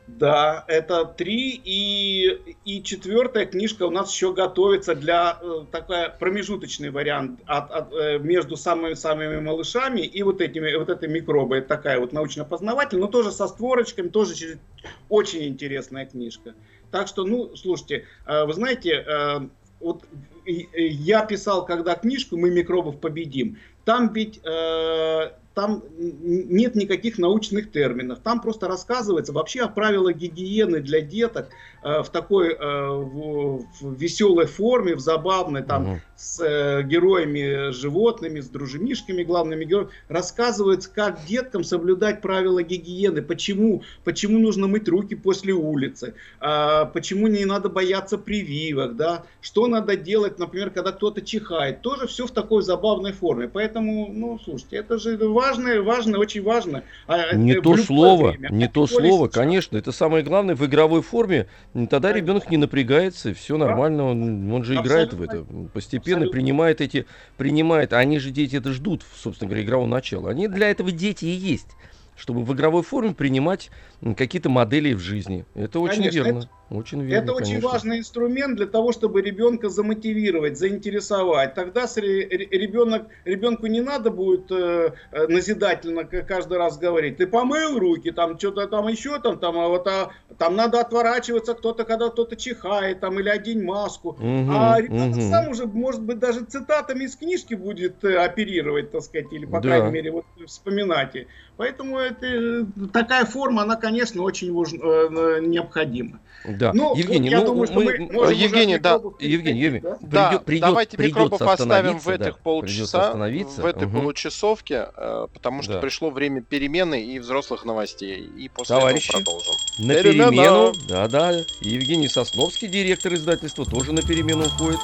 Да, 0.06 0.64
это 0.68 1.04
три. 1.04 1.60
И, 1.64 2.54
и 2.64 2.82
четвертая 2.82 3.44
книжка 3.44 3.84
у 3.84 3.90
нас 3.90 4.12
еще 4.12 4.32
готовится 4.32 4.94
для 4.94 5.38
э, 5.42 5.64
такой 5.72 6.10
промежуточный 6.10 6.90
вариант 6.90 7.40
от, 7.44 7.70
от, 7.72 7.92
э, 7.92 8.18
между 8.20 8.56
самыми-самыми 8.56 9.40
малышами 9.40 10.02
и 10.02 10.22
вот 10.22 10.40
этими 10.40 10.72
вот 10.76 10.90
этой 10.90 11.08
микробой. 11.08 11.58
Это 11.58 11.68
такая 11.68 11.98
вот 11.98 12.12
научно-познавательная, 12.12 13.06
но 13.06 13.10
тоже 13.10 13.32
со 13.32 13.48
створочками, 13.48 14.08
тоже 14.08 14.60
очень 15.08 15.48
интересная 15.48 16.06
книжка. 16.06 16.54
Так 16.92 17.08
что, 17.08 17.24
ну, 17.24 17.56
слушайте, 17.56 18.04
э, 18.26 18.44
вы 18.44 18.52
знаете, 18.52 19.04
э, 19.04 19.40
вот 19.80 20.04
я 20.46 21.24
писал 21.24 21.64
когда 21.66 21.94
книжку 21.94 22.36
«Мы 22.36 22.50
микробов 22.50 23.00
победим», 23.00 23.58
там 23.86 24.12
ведь 24.12 24.40
э, 24.44 25.30
там 25.54 25.82
нет 25.96 26.74
никаких 26.74 27.18
научных 27.18 27.70
терминов. 27.70 28.18
Там 28.18 28.42
просто 28.42 28.66
рассказывается 28.66 29.32
вообще 29.32 29.62
о 29.62 29.68
правилах 29.68 30.16
гигиены 30.16 30.80
для 30.80 31.00
деток 31.00 31.48
э, 31.84 32.02
в 32.02 32.10
такой 32.10 32.52
э, 32.52 32.56
в, 32.58 33.64
в 33.80 33.94
веселой 33.94 34.46
форме, 34.46 34.96
в 34.96 35.00
забавной, 35.00 35.62
там, 35.62 35.82
угу. 35.92 36.00
С 36.16 36.40
э, 36.40 36.82
героями 36.82 37.70
животными, 37.72 38.40
с 38.40 38.48
дружинишками 38.48 39.22
главными 39.22 39.64
героями. 39.64 39.90
Рассказывается, 40.08 40.90
как 40.92 41.24
деткам 41.26 41.62
соблюдать 41.62 42.22
правила 42.22 42.62
гигиены, 42.62 43.20
почему, 43.22 43.82
почему 44.02 44.38
нужно 44.38 44.66
мыть 44.66 44.88
руки 44.88 45.14
после 45.14 45.52
улицы, 45.52 46.14
э, 46.40 46.86
почему 46.92 47.26
не 47.26 47.44
надо 47.44 47.68
бояться 47.68 48.16
прививок, 48.16 48.96
да, 48.96 49.24
что 49.42 49.66
надо 49.66 49.96
делать, 49.96 50.38
например, 50.38 50.70
когда 50.70 50.92
кто-то 50.92 51.20
чихает. 51.20 51.82
Тоже 51.82 52.06
все 52.06 52.26
в 52.26 52.30
такой 52.30 52.62
забавной 52.62 53.12
форме. 53.12 53.48
Поэтому, 53.48 54.10
ну, 54.12 54.38
слушайте, 54.42 54.76
это 54.76 54.98
же 54.98 55.16
важно 55.18 55.82
важно, 55.82 56.18
очень 56.18 56.42
важно. 56.42 56.82
А, 57.06 57.34
не 57.34 57.60
то 57.60 57.76
слово, 57.76 58.30
время. 58.30 58.48
не 58.50 58.68
то 58.68 58.86
слово, 58.86 59.26
сейчас. 59.26 59.34
конечно, 59.34 59.76
это 59.76 59.92
самое 59.92 60.24
главное 60.24 60.54
в 60.54 60.64
игровой 60.64 61.02
форме. 61.02 61.46
Тогда 61.74 62.00
да. 62.00 62.12
ребенок 62.12 62.50
не 62.50 62.56
напрягается, 62.56 63.34
все 63.34 63.58
нормально, 63.58 64.04
он, 64.04 64.52
он 64.52 64.64
же 64.64 64.78
Абсолютно. 64.78 64.88
играет 64.88 65.12
в 65.12 65.22
это, 65.22 65.44
постепенно 65.72 66.05
Абсолютно. 66.14 66.32
принимает 66.32 66.80
эти, 66.80 67.06
принимает. 67.36 67.92
Они 67.92 68.18
же 68.18 68.30
дети 68.30 68.56
это 68.56 68.72
ждут, 68.72 69.04
собственно 69.16 69.48
говоря, 69.48 69.64
игрового 69.64 69.88
начала. 69.88 70.30
Они 70.30 70.48
для 70.48 70.70
этого 70.70 70.90
дети 70.90 71.24
и 71.24 71.30
есть 71.30 71.68
чтобы 72.16 72.42
в 72.42 72.52
игровой 72.54 72.82
форме 72.82 73.14
принимать 73.14 73.70
какие-то 74.16 74.48
модели 74.48 74.94
в 74.94 75.00
жизни. 75.00 75.44
Это 75.54 75.80
очень 75.80 75.98
конечно, 75.98 76.16
верно. 76.16 76.38
Это, 76.38 76.48
очень 76.68 77.02
верно. 77.02 77.22
Это 77.22 77.32
конечно. 77.34 77.56
очень 77.56 77.64
важный 77.64 77.98
инструмент 77.98 78.56
для 78.56 78.66
того, 78.66 78.90
чтобы 78.90 79.22
ребенка 79.22 79.68
замотивировать, 79.68 80.58
заинтересовать. 80.58 81.54
Тогда 81.54 81.86
ребенок, 81.96 83.06
ребенку 83.24 83.66
не 83.66 83.80
надо 83.80 84.10
будет 84.10 84.50
э, 84.50 84.92
э, 85.12 85.26
назидательно 85.28 86.04
каждый 86.04 86.58
раз 86.58 86.76
говорить, 86.76 87.18
ты 87.18 87.28
помыл 87.28 87.78
руки, 87.78 88.10
там 88.10 88.36
что-то 88.36 88.66
там 88.66 88.88
еще, 88.88 89.20
там, 89.20 89.38
там, 89.38 89.56
а 89.58 89.68
вот, 89.68 89.86
а, 89.86 90.10
там 90.38 90.56
надо 90.56 90.80
отворачиваться, 90.80 91.54
кто-то, 91.54 91.84
когда 91.84 92.08
кто-то 92.08 92.34
чихает, 92.34 92.98
там, 92.98 93.20
или 93.20 93.28
одень 93.28 93.62
маску. 93.62 94.10
Угу, 94.10 94.50
а 94.50 94.80
ребенок 94.80 95.16
угу. 95.18 95.30
сам 95.30 95.48
уже, 95.50 95.66
может 95.66 96.02
быть, 96.02 96.18
даже 96.18 96.44
цитатами 96.44 97.04
из 97.04 97.14
книжки 97.14 97.54
будет 97.54 98.02
э, 98.04 98.16
оперировать, 98.16 98.90
так 98.90 99.02
сказать, 99.02 99.32
или, 99.32 99.46
по 99.46 99.60
да. 99.60 99.68
крайней 99.68 99.92
мере, 99.92 100.10
вот, 100.10 100.24
вспоминать. 100.46 101.14
Поэтому 101.56 101.98
это, 101.98 102.66
такая 102.92 103.24
форма, 103.24 103.62
она, 103.62 103.76
конечно, 103.76 104.22
очень 104.22 104.48
э, 104.48 105.40
необходима. 105.40 106.18
Да. 106.58 106.72
Ну, 106.72 106.94
Евгений, 106.96 107.28
я 107.28 107.40
ну, 107.40 107.46
думаю, 107.46 107.66
что 107.66 107.76
мы- 107.80 107.98
мы 107.98 108.12
можем 108.12 108.34
Евгений, 108.38 108.78
да. 108.78 109.00
Евгений, 109.18 109.60
Евгений, 109.60 109.80
да? 109.80 109.98
Да, 110.00 110.28
придет, 110.28 110.44
придет, 110.44 110.60
давайте 110.62 110.96
микробы 110.96 111.28
придется 111.36 111.44
поставим 111.44 111.98
в 111.98 112.08
этих 112.08 112.24
да, 112.24 112.32
полчаса, 112.42 113.06
остановиться. 113.06 113.62
в 113.62 113.66
этой 113.66 113.86
Мгм. 113.86 114.00
получасовке, 114.00 114.88
э, 114.96 115.26
потому 115.32 115.62
что 115.62 115.74
Да. 115.74 115.78
пришло 115.80 116.10
время 116.10 116.40
перемены 116.42 117.04
и 117.04 117.18
взрослых 117.18 117.64
новостей. 117.64 118.20
И 118.38 118.48
после 118.48 118.76
Товарищи, 118.76 119.10
этого 119.10 119.22
продолжим. 119.22 119.54
На 119.78 119.94
Перемена. 119.94 120.30
перемену, 120.30 120.72
да-да, 120.88 121.32
Евгений 121.60 122.08
Сосновский, 122.08 122.68
директор 122.68 123.12
издательства, 123.14 123.64
тоже 123.64 123.92
на 123.92 124.02
перемену 124.02 124.46
уходит. 124.46 124.80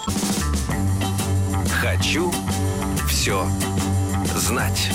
Хочу 1.81 2.33
все 3.09 3.45
знать. 4.37 4.91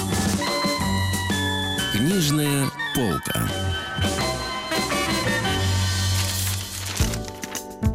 Книжная 1.94 2.66
полка. 2.96 3.50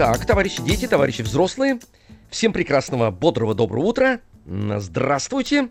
Так, 0.03 0.27
товарищи 0.27 0.61
дети, 0.61 0.88
товарищи 0.88 1.23
взрослые, 1.23 1.79
всем 2.29 2.53
прекрасного, 2.53 3.12
бодрого, 3.12 3.55
доброго 3.55 3.85
утра. 3.85 4.19
Здравствуйте. 4.45 5.69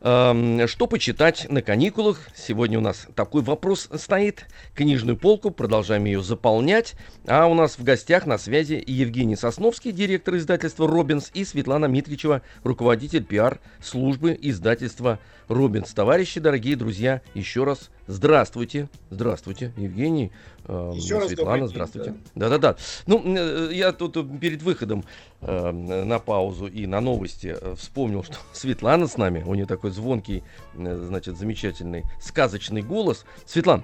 Эм, 0.00 0.68
Что 0.68 0.86
почитать 0.86 1.50
на 1.50 1.62
каникулах? 1.62 2.28
Сегодня 2.32 2.78
у 2.78 2.80
нас 2.80 3.08
такой 3.16 3.42
вопрос 3.42 3.88
стоит. 3.96 4.46
Книжную 4.76 5.16
полку, 5.16 5.50
продолжаем 5.50 6.04
ее 6.04 6.22
заполнять. 6.22 6.94
А 7.26 7.48
у 7.48 7.54
нас 7.54 7.76
в 7.76 7.82
гостях 7.82 8.24
на 8.24 8.38
связи 8.38 8.80
Евгений 8.86 9.34
Сосновский, 9.34 9.90
директор 9.90 10.36
издательства 10.36 10.86
«Робинс», 10.86 11.32
и 11.34 11.44
Светлана 11.44 11.86
Митричева, 11.86 12.42
руководитель 12.62 13.24
пиар-службы 13.24 14.38
издательства 14.40 15.18
«Робинс». 15.48 15.92
Товарищи, 15.92 16.38
дорогие 16.38 16.76
друзья, 16.76 17.20
еще 17.34 17.64
раз 17.64 17.90
здравствуйте. 18.12 18.88
Здравствуйте, 19.10 19.72
Евгений. 19.76 20.30
раз 20.64 21.08
добрый 21.08 21.28
Светлана, 21.28 21.58
день, 21.58 21.68
здравствуйте. 21.68 22.14
Да-да-да. 22.34 22.76
Ну, 23.06 23.22
э, 23.24 23.70
я 23.72 23.92
тут 23.92 24.16
э, 24.16 24.24
перед 24.40 24.62
выходом 24.62 25.04
э, 25.40 25.70
на 25.72 26.18
паузу 26.18 26.66
и 26.66 26.86
на 26.86 27.00
новости 27.00 27.56
э, 27.58 27.74
вспомнил, 27.76 28.22
что 28.24 28.36
Светлана 28.52 29.06
с 29.06 29.16
нами. 29.16 29.42
У 29.44 29.54
нее 29.54 29.66
такой 29.66 29.90
звонкий, 29.90 30.44
э, 30.74 31.04
значит, 31.06 31.36
замечательный, 31.38 32.04
сказочный 32.20 32.82
голос. 32.82 33.24
Светлан, 33.46 33.82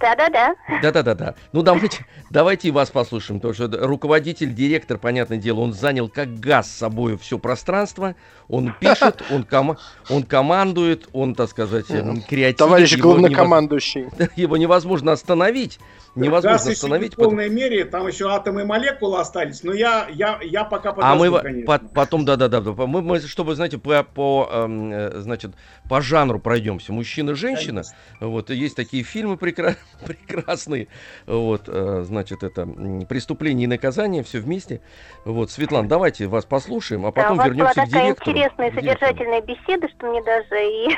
Да-да-да. 0.00 0.54
да-да-да-да. 0.82 1.34
Ну, 1.52 1.62
давайте, 1.62 2.04
давайте 2.30 2.68
и 2.68 2.70
вас 2.70 2.90
послушаем, 2.90 3.40
потому 3.40 3.54
что 3.54 3.86
руководитель, 3.86 4.54
директор, 4.54 4.98
понятное 4.98 5.38
дело, 5.38 5.60
он 5.60 5.72
занял 5.72 6.08
как 6.08 6.38
газ 6.38 6.70
с 6.70 6.76
собой 6.76 7.16
все 7.16 7.38
пространство. 7.38 8.14
Он 8.48 8.74
пишет, 8.80 9.22
он, 9.30 9.42
кома- 9.44 9.78
он 10.10 10.22
командует, 10.22 11.08
он, 11.12 11.34
так 11.34 11.48
сказать, 11.48 11.90
эм, 11.90 12.20
креативит. 12.20 12.58
Товарищ 12.58 12.92
его 12.92 13.12
главнокомандующий. 13.12 14.06
Его 14.36 14.56
невозможно 14.56 15.12
остановить. 15.12 15.78
Невозможно 16.16 16.50
Газ 16.52 16.62
еще 16.62 16.68
не 16.70 16.72
остановить. 16.74 17.12
в 17.12 17.16
полной 17.16 17.48
мере, 17.50 17.84
там 17.84 18.06
еще 18.08 18.30
атомы 18.30 18.62
и 18.62 18.64
молекулы 18.64 19.20
остались, 19.20 19.62
но 19.62 19.72
я, 19.72 20.06
я, 20.10 20.38
я 20.42 20.64
пока 20.64 20.90
А 20.96 21.14
мы 21.14 21.30
подожду, 21.30 21.32
во- 21.32 21.40
конечно. 21.40 21.66
по- 21.78 21.94
потом, 21.94 22.24
да, 22.24 22.36
да, 22.36 22.48
да, 22.48 22.60
да, 22.60 22.72
мы, 22.72 23.02
мы, 23.02 23.20
чтобы, 23.20 23.54
знаете, 23.54 23.78
по, 23.78 24.02
по, 24.02 24.48
эм, 24.50 24.92
э, 24.92 25.10
значит, 25.20 25.52
по 25.88 26.00
жанру 26.00 26.38
пройдемся. 26.38 26.92
Мужчина, 26.92 27.34
женщина. 27.34 27.82
Вот 28.20 28.50
и 28.50 28.54
есть 28.56 28.74
такие 28.76 29.02
фильмы 29.02 29.34
прекра- 29.34 29.76
прекрасные. 30.06 30.88
Вот, 31.26 31.64
э, 31.68 32.02
значит, 32.06 32.42
это 32.42 32.66
преступление 33.08 33.64
и 33.64 33.68
наказание, 33.68 34.22
все 34.22 34.38
вместе. 34.40 34.80
Вот, 35.24 35.50
Светлана, 35.50 35.88
давайте 35.88 36.26
вас 36.26 36.44
послушаем, 36.44 37.04
а 37.04 37.04
Да, 37.04 37.08
у 37.10 37.12
потом 37.12 37.36
вас 37.36 37.46
была 37.46 37.48
вернемся 37.48 37.72
к 37.74 37.84
такая 37.84 38.02
директору. 38.04 38.30
интересная, 38.30 38.70
К 38.70 38.72
директору. 38.74 38.98
содержательная 39.16 39.40
беседа, 39.42 39.88
что 39.88 40.06
мне 40.06 40.22
даже 40.22 40.64
и 40.64 40.88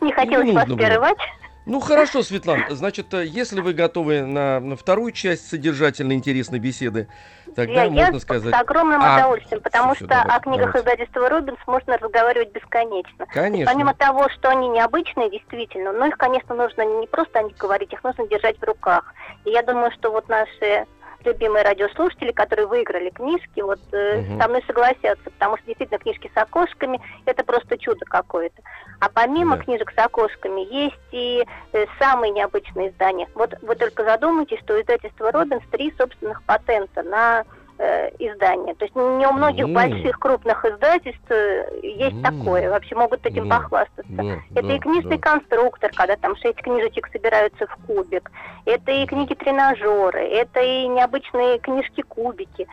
не 0.04 0.12
хотелось 0.12 0.52
вас 0.52 0.64
прерывать. 0.66 1.18
Ну 1.64 1.78
хорошо, 1.78 2.22
Светлана, 2.22 2.66
значит, 2.70 3.14
э, 3.14 3.24
если 3.24 3.60
вы 3.60 3.72
готовы 3.72 4.22
на, 4.22 4.58
на 4.58 4.76
вторую 4.76 5.12
часть 5.12 5.48
содержательной 5.48 6.16
интересной 6.16 6.58
беседы, 6.58 7.06
тогда 7.54 7.84
я, 7.84 7.90
можно 7.90 8.14
я 8.14 8.20
сказать. 8.20 8.52
с 8.52 8.58
огромным 8.60 9.00
А, 9.00 9.14
удовольствием, 9.18 9.60
потому 9.60 9.94
всё, 9.94 10.06
что 10.06 10.08
давайте, 10.08 10.32
о 10.32 10.40
книгах 10.40 10.72
давайте. 10.72 10.78
издательства 10.80 11.28
Робинс 11.28 11.58
можно 11.68 11.96
разговаривать 11.98 12.52
бесконечно. 12.52 13.26
Конечно. 13.32 13.72
Помимо 13.72 13.94
того, 13.94 14.28
что 14.30 14.48
они 14.48 14.68
необычные, 14.70 15.30
действительно, 15.30 15.92
но 15.92 16.06
их, 16.06 16.16
конечно, 16.18 16.54
нужно 16.56 16.82
не 16.82 17.06
просто 17.06 17.38
о 17.38 17.42
них 17.44 17.56
говорить, 17.56 17.92
их 17.92 18.02
нужно 18.02 18.26
держать 18.26 18.58
в 18.58 18.64
руках. 18.64 19.14
И 19.44 19.50
я 19.50 19.62
думаю, 19.62 19.92
что 19.92 20.10
вот 20.10 20.28
наши 20.28 20.86
любимые 21.24 21.64
радиослушатели, 21.64 22.32
которые 22.32 22.66
выиграли 22.66 23.10
книжки, 23.10 23.60
вот 23.60 23.80
э, 23.92 24.18
Мгм. 24.18 24.40
со 24.40 24.48
мной 24.48 24.62
согласятся, 24.66 25.30
потому 25.30 25.56
что 25.56 25.66
действительно 25.66 25.98
книжки 25.98 26.30
с 26.34 26.36
окошками 26.40 27.00
это 27.26 27.44
просто 27.44 27.78
чудо 27.78 28.04
какое-то. 28.06 28.62
А 29.00 29.08
помимо 29.08 29.56
Да. 29.56 29.62
книжек 29.64 29.92
с 29.94 29.98
окошками 29.98 30.60
есть 30.60 30.96
и 31.10 31.44
э, 31.72 31.86
самые 31.98 32.30
необычные 32.32 32.90
издания. 32.90 33.28
Вот 33.34 33.54
вы 33.62 33.74
только 33.74 34.04
задумайтесь, 34.04 34.58
что 34.60 34.74
у 34.74 34.80
издательства 34.80 35.32
Робинс 35.32 35.62
три 35.70 35.92
собственных 35.98 36.42
патента 36.44 37.02
на 37.02 37.44
издания. 38.18 38.74
То 38.74 38.84
есть 38.84 38.94
не 38.94 39.26
у 39.26 39.32
многих 39.32 39.64
М. 39.64 39.74
больших 39.74 40.18
крупных 40.18 40.64
издательств 40.64 41.30
э, 41.30 41.66
есть 41.82 42.16
М. 42.16 42.22
такое, 42.22 42.70
вообще 42.70 42.94
могут 42.94 43.24
этим 43.26 43.48
Да. 43.48 43.56
похвастаться. 43.58 44.04
Да, 44.08 44.22
Это 44.54 44.66
да, 44.68 44.74
и 44.74 44.78
книжный 44.78 45.18
да. 45.18 45.30
конструктор, 45.30 45.90
когда 45.94 46.16
там 46.16 46.36
шесть 46.36 46.58
книжечек 46.62 47.08
собираются 47.12 47.66
в 47.66 47.76
кубик. 47.86 48.30
Это 48.66 48.92
и 48.92 49.06
книги-тренажеры, 49.06 50.20
это 50.20 50.60
и 50.60 50.86
необычные 50.88 51.58
книжки-кубики. 51.58 52.66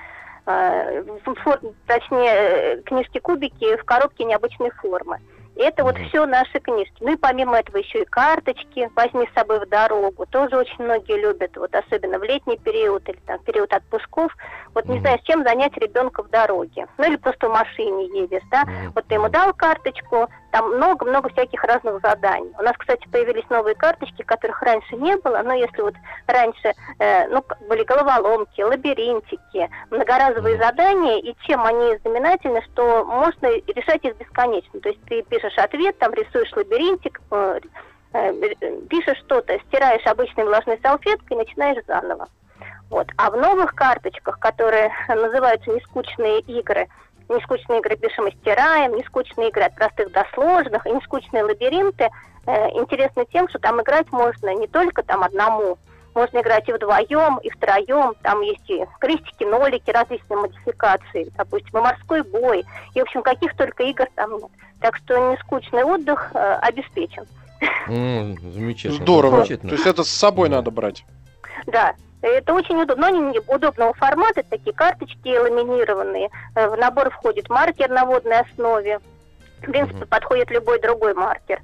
Э, 0.46 1.04
фор- 1.44 1.60
Точнее, 1.88 2.32
э, 2.34 2.82
книжки-кубики 2.84 3.78
в 3.78 3.84
коробке 3.86 4.24
необычной 4.26 4.72
формы. 4.72 5.20
Это 5.56 5.84
вот 5.84 5.98
все 5.98 6.26
наши 6.26 6.60
книжки. 6.60 6.96
Ну 7.02 7.14
и 7.14 7.18
помимо 7.18 7.58
этого 7.60 7.78
еще 7.78 8.04
и 8.04 8.06
карточки 8.06 8.90
возьми 8.96 9.28
с 9.30 9.34
собой 9.38 9.60
в 9.60 9.68
дорогу. 9.68 10.26
Тоже 10.28 10.56
очень 10.56 10.82
многие 10.82 11.20
любят, 11.20 11.58
вот 11.58 11.76
особенно 11.76 12.18
в 12.18 12.24
летний 12.24 12.58
период 12.58 13.08
или 13.10 13.18
там 13.26 13.40
период 13.40 13.74
отпусков. 13.74 14.34
Вот 14.74 14.86
не 14.86 15.00
с 15.00 15.22
чем 15.24 15.44
занять 15.44 15.76
ребенка 15.78 16.24
в 16.24 16.30
дороге. 16.30 16.88
Ну 16.98 17.08
или 17.08 17.16
просто 17.16 17.48
в 17.48 17.52
машине 17.52 18.06
едешь, 18.22 18.44
да? 18.52 18.64
Вот 18.96 19.06
ты 19.08 19.16
ему 19.16 19.30
дал 19.30 19.54
карточку, 19.54 20.30
там 20.52 20.76
много-много 20.76 21.30
всяких 21.30 21.64
разных 21.64 22.02
заданий. 22.02 22.52
У 22.58 22.64
нас, 22.64 22.74
кстати, 22.78 23.08
появились 23.08 23.48
новые 23.50 23.76
карточки, 23.76 24.24
которых 24.24 24.62
раньше 24.62 24.96
не 24.96 25.16
было, 25.18 25.42
но 25.44 25.54
если 25.54 25.82
вот 25.82 25.94
раньше 26.28 26.74
э, 27.00 27.28
ну, 27.28 27.44
были 27.68 27.84
головоломки, 27.84 28.62
лабиринтики, 28.62 29.70
многоразовые 29.92 30.58
задания, 30.58 31.18
и 31.18 31.36
чем 31.46 31.66
они 31.66 31.98
знаменательны, 31.98 32.62
что 32.74 33.06
можно 33.06 33.48
решать 33.48 34.04
их 34.04 34.18
бесконечно. 34.18 34.80
То 34.80 34.90
есть 34.90 35.02
ты 35.06 35.22
пишешь 35.24 35.58
ответ, 35.58 35.98
там 36.00 36.14
рисуешь 36.14 36.52
лабиринтик, 36.56 37.22
э, 37.32 37.60
э, 38.14 38.34
пишешь 38.90 39.20
что-то, 39.20 39.60
стираешь 39.68 40.06
обычной 40.06 40.46
влажной 40.46 40.80
салфеткой 40.82 41.38
и 41.38 41.40
начинаешь 41.40 41.84
заново. 41.86 42.28
Вот. 42.90 43.08
А 43.18 43.30
в 43.30 43.38
новых 43.38 43.76
карточках, 43.76 44.40
которые 44.40 44.92
называются 45.08 45.72
«Нескучные 45.72 46.40
игры», 46.42 46.88
нескучные 47.30 47.80
игры 47.80 47.96
пишем 47.96 48.28
и 48.28 48.36
стираем, 48.38 48.96
нескучные 48.96 49.50
игры 49.50 49.64
от 49.64 49.76
простых 49.76 50.12
до 50.12 50.26
сложных, 50.34 50.86
и 50.88 50.92
нескучные 50.92 51.44
лабиринты 51.44 52.10
э, 52.48 52.70
интересны 52.72 53.26
тем, 53.32 53.48
что 53.50 53.60
там 53.60 53.80
играть 53.82 54.12
можно 54.12 54.54
не 54.56 54.68
только 54.68 55.04
там 55.04 55.24
одному, 55.24 55.78
можно 56.16 56.40
играть 56.40 56.68
и 56.68 56.74
вдвоем, 56.74 57.38
и 57.38 57.50
втроем, 57.52 58.16
там 58.24 58.42
есть 58.42 58.68
и 58.68 58.84
крестики, 59.00 59.44
нолики, 59.44 59.92
различные 59.92 60.38
модификации, 60.38 61.32
допустим, 61.38 61.78
и 61.78 61.82
морской 61.82 62.24
бой, 62.24 62.66
и, 62.96 63.00
в 63.00 63.04
общем, 63.04 63.22
каких 63.22 63.56
только 63.56 63.84
игр 63.84 64.08
там 64.16 64.34
нет. 64.34 64.50
Так 64.82 64.96
что 64.98 65.32
нескучный 65.32 65.84
отдых 65.84 66.32
э, 66.34 66.54
обеспечен. 66.62 67.26
М, 67.88 68.38
Замечательно. 68.54 69.04
Здорово. 69.04 69.36
замечательно. 69.38 69.70
То 69.70 69.76
есть 69.76 69.86
это 69.88 70.04
с 70.04 70.10
собой 70.10 70.50
надо 70.50 70.72
брать. 70.72 71.06
Да, 71.68 71.94
это 72.28 72.54
очень 72.54 72.82
удобно. 72.82 73.10
Но 73.12 73.18
они 73.18 73.40
удобного 73.48 73.94
формата, 73.94 74.44
такие 74.44 74.74
карточки 74.74 75.38
ламинированные. 75.38 76.30
Э, 76.56 76.68
В 76.68 76.78
набор 76.78 77.10
входит 77.12 77.50
маркер 77.50 77.90
на 77.90 78.06
водной 78.06 78.40
основе. 78.42 79.00
В 79.60 79.72
принципе, 79.72 79.98
Мгм. 80.00 80.08
подходит 80.08 80.52
любой 80.52 80.80
другой 80.80 81.14
маркер. 81.14 81.62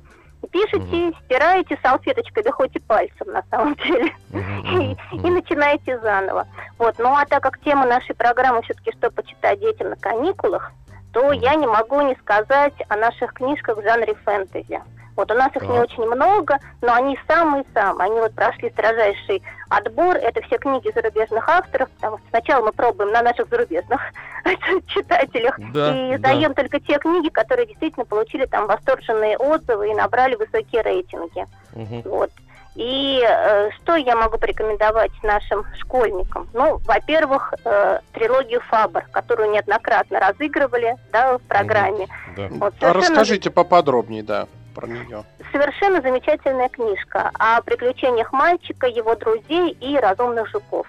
Пишите, 0.51 1.17
стираете 1.25 1.77
салфеточкой, 1.81 2.43
да 2.43 2.51
хоть 2.51 2.75
и 2.75 2.79
пальцем 2.79 3.27
на 3.31 3.41
самом 3.49 3.73
деле, 3.83 4.13
и, 4.31 4.95
и 5.15 5.29
начинаете 5.31 5.97
заново. 5.99 6.45
Вот. 6.77 6.95
Ну 6.99 7.09
а 7.15 7.25
так 7.25 7.41
как 7.41 7.59
тема 7.61 7.85
нашей 7.87 8.13
программы 8.13 8.61
все-таки 8.61 8.91
что 8.91 9.09
почитать 9.09 9.59
детям 9.59 9.89
на 9.89 9.95
каникулах, 9.95 10.71
то 11.13 11.31
я 11.31 11.55
не 11.55 11.65
могу 11.65 12.01
не 12.01 12.15
сказать 12.17 12.73
о 12.89 12.95
наших 12.97 13.33
книжках 13.33 13.77
в 13.77 13.81
жанре 13.83 14.13
фэнтези. 14.23 14.81
Вот 15.15 15.31
у 15.31 15.33
нас 15.33 15.55
их 15.55 15.61
не 15.61 15.69
Так. 15.79 15.83
очень 15.89 16.05
много, 16.05 16.59
но 16.81 16.93
они 16.93 17.17
самые-самые. 17.27 18.05
Они 18.05 18.19
вот 18.19 18.33
прошли 18.33 18.69
строжайший 18.71 19.41
отбор. 19.69 20.17
Это 20.17 20.41
все 20.43 20.57
книги 20.57 20.91
зарубежных 20.93 21.47
авторов, 21.47 21.89
потому 21.91 22.17
что 22.17 22.27
сначала 22.29 22.65
мы 22.65 22.71
пробуем 22.73 23.11
на 23.11 23.21
наших 23.21 23.47
зарубежных 23.49 24.01
читателях 24.87 25.57
Да, 25.73 25.95
и 25.95 26.17
да. 26.17 26.29
даем 26.29 26.53
только 26.53 26.79
те 26.79 26.97
книги, 26.97 27.29
которые 27.29 27.65
действительно 27.65 28.05
получили 28.05 28.45
там 28.45 28.67
восторженные 28.67 29.37
отзывы 29.37 29.91
и 29.91 29.95
набрали 29.95 30.35
высокие 30.35 30.81
рейтинги. 30.81 31.45
Мгм. 31.73 32.01
Вот. 32.05 32.31
И 32.75 33.25
э, 33.25 33.69
что 33.71 33.95
я 33.95 34.17
могу 34.17 34.37
порекомендовать 34.37 35.11
нашим 35.23 35.65
школьникам? 35.79 36.49
Ну, 36.53 36.81
во-первых, 36.85 37.53
э, 37.63 37.99
трилогию 38.11 38.59
Фабр, 38.67 39.05
которую 39.11 39.51
неоднократно 39.51 40.19
разыгрывали 40.19 40.97
да, 41.13 41.37
в 41.37 41.41
программе. 41.43 42.07
Да. 42.35 42.47
Вот, 42.51 42.73
А 42.79 42.91
совершенно 42.91 42.99
расскажите 43.15 43.49
поподробнее, 43.49 44.23
да, 44.23 44.47
про 44.75 44.87
нее. 44.87 45.23
Совершенно 45.51 46.01
замечательная 46.01 46.69
книжка 46.69 47.31
о 47.39 47.61
приключениях 47.61 48.31
мальчика, 48.33 48.85
его 48.87 49.15
друзей 49.15 49.71
и 49.79 49.97
разумных 49.97 50.47
жуков. 50.49 50.85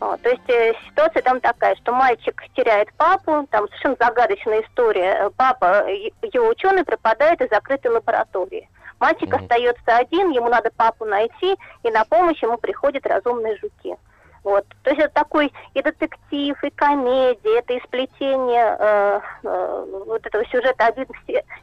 Вот, 0.00 0.20
то 0.20 0.30
есть 0.30 0.50
э, 0.50 0.74
ситуация 0.88 1.22
там 1.22 1.40
такая, 1.40 1.76
что 1.76 1.92
мальчик 1.92 2.42
теряет 2.56 2.92
папу, 2.94 3.46
там 3.50 3.68
совершенно 3.68 3.96
загадочная 4.00 4.62
история. 4.62 5.26
Э, 5.26 5.30
Папа, 5.36 5.84
э, 5.88 6.10
его 6.32 6.48
ученый, 6.48 6.84
пропадает 6.84 7.40
из 7.40 7.48
закрытой 7.50 7.92
лаборатории. 7.92 8.68
Мальчик 8.98 9.28
Мгм. 9.28 9.42
остается 9.42 9.96
один, 9.96 10.30
ему 10.30 10.48
надо 10.48 10.70
папу 10.76 11.04
найти, 11.04 11.56
и 11.84 11.90
на 11.90 12.04
помощь 12.04 12.42
ему 12.42 12.58
приходят 12.58 13.06
разумные 13.06 13.56
жуки. 13.58 13.96
Вот. 14.44 14.64
То 14.82 14.90
есть 14.90 15.02
это 15.02 15.14
такой 15.14 15.52
и 15.74 15.82
детектив, 15.82 16.56
и 16.62 16.70
комедия, 16.70 17.58
это 17.58 17.74
и 17.74 17.82
сплетение 17.82 18.76
э, 18.78 19.20
э, 19.44 19.86
вот 20.06 20.26
этого 20.26 20.44
сюжета 20.46 20.86
один, 20.86 21.06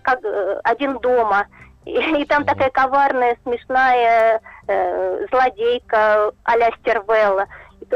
как, 0.02 0.24
э, 0.24 0.60
один 0.64 0.98
дома. 1.00 1.48
И, 1.86 1.92
и 1.92 2.26
там 2.26 2.46
такая 2.46 2.70
коварная, 2.70 3.38
смешная 3.44 4.42
э, 4.68 5.26
злодейка 5.30 6.32
а-ля 6.44 6.72
Стервелла, 6.80 7.48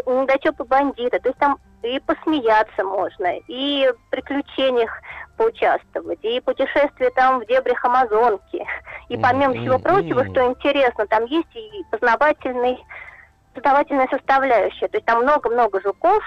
недотепы 0.06 0.63
бандиты. 0.65 1.19
То 1.19 1.30
есть 1.30 1.39
там 1.39 1.58
и 1.84 2.00
посмеяться 2.00 2.84
можно, 2.84 3.38
и 3.48 3.89
в 3.89 4.10
приключениях 4.10 4.89
поучаствовать, 5.38 6.19
и 6.24 6.39
путешествие 6.39 7.10
там 7.12 7.39
в 7.39 7.46
дебрях 7.46 7.84
Амазонки. 7.84 8.65
И 9.10 9.17
помимо 9.17 9.54
всего 9.54 9.80
прочего, 9.80 10.24
что 10.26 10.46
интересно, 10.46 11.06
там 11.08 11.26
есть 11.26 11.54
и 11.56 11.84
познавательный 11.91 12.80
познавательная 13.54 14.08
составляющая. 14.08 14.88
То 14.88 14.98
есть 14.98 15.06
там 15.06 15.24
много-много 15.24 15.82
жуков 15.82 16.24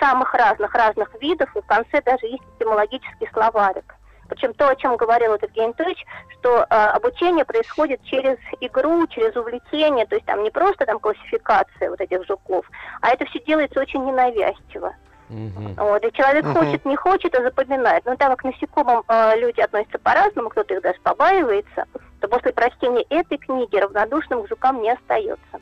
самых 0.00 0.32
разных-разных 0.34 1.10
видов, 1.20 1.54
и 1.56 1.60
в 1.60 1.66
конце 1.66 2.00
даже 2.02 2.26
есть 2.26 2.42
этимологический 2.58 3.28
словарик. 3.32 3.94
Причем 4.28 4.52
то, 4.54 4.68
о 4.68 4.76
чем 4.76 4.96
говорил 4.96 5.34
этот 5.34 5.52
Гейнточ, 5.52 6.04
что 6.38 6.66
э, 6.68 6.74
обучение 6.74 7.44
происходит 7.44 8.02
через 8.04 8.36
игру, 8.60 9.06
через 9.06 9.34
увлечение, 9.36 10.06
то 10.06 10.16
есть 10.16 10.26
там 10.26 10.42
не 10.42 10.50
просто 10.50 10.84
там 10.84 10.98
классификация 10.98 11.90
вот 11.90 12.00
этих 12.00 12.26
жуков, 12.26 12.66
а 13.00 13.10
это 13.10 13.24
все 13.26 13.40
делается 13.40 13.80
очень 13.80 14.04
ненавязчиво. 14.04 14.94
Мгм. 15.30 15.74
Вот, 15.76 16.04
и 16.04 16.12
человек 16.12 16.44
Мгм. 16.44 16.54
хочет, 16.54 16.84
не 16.84 16.96
хочет, 16.96 17.34
а 17.34 17.42
запоминает. 17.42 18.04
Но 18.06 18.16
так 18.16 18.30
как 18.30 18.40
к 18.40 18.44
насекомым 18.44 19.02
э, 19.08 19.38
люди 19.38 19.60
относятся 19.60 19.98
по-разному, 19.98 20.48
кто-то 20.50 20.74
их 20.74 20.82
даже 20.82 20.98
побаивается, 21.02 21.84
то 22.20 22.28
после 22.28 22.52
прочтения 22.52 23.04
этой 23.10 23.38
книги 23.38 23.76
равнодушным 23.76 24.42
к 24.42 24.48
жукам 24.48 24.82
не 24.82 24.90
остается. 24.90 25.60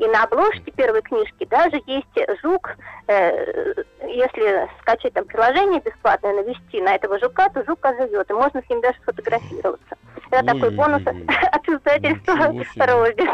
И 0.00 0.06
на 0.08 0.22
обложке 0.22 0.70
первой 0.70 1.02
книжки 1.02 1.44
даже 1.44 1.78
есть 1.86 2.40
жук, 2.42 2.70
э, 3.06 3.74
если 4.08 4.66
скачать 4.80 5.12
там 5.12 5.26
приложение 5.26 5.82
бесплатное, 5.82 6.32
навести 6.32 6.80
на 6.80 6.94
этого 6.94 7.18
жука, 7.18 7.50
то 7.50 7.62
жук 7.66 7.84
оживет, 7.84 8.30
и 8.30 8.32
можно 8.32 8.62
с 8.62 8.70
ним 8.70 8.80
даже 8.80 8.96
сфотографироваться. 9.02 9.96
Это 10.30 10.46
такой 10.46 10.70
бонус 10.70 11.02
от, 11.06 11.68
издательства. 11.68 12.34
Робис. 12.86 13.28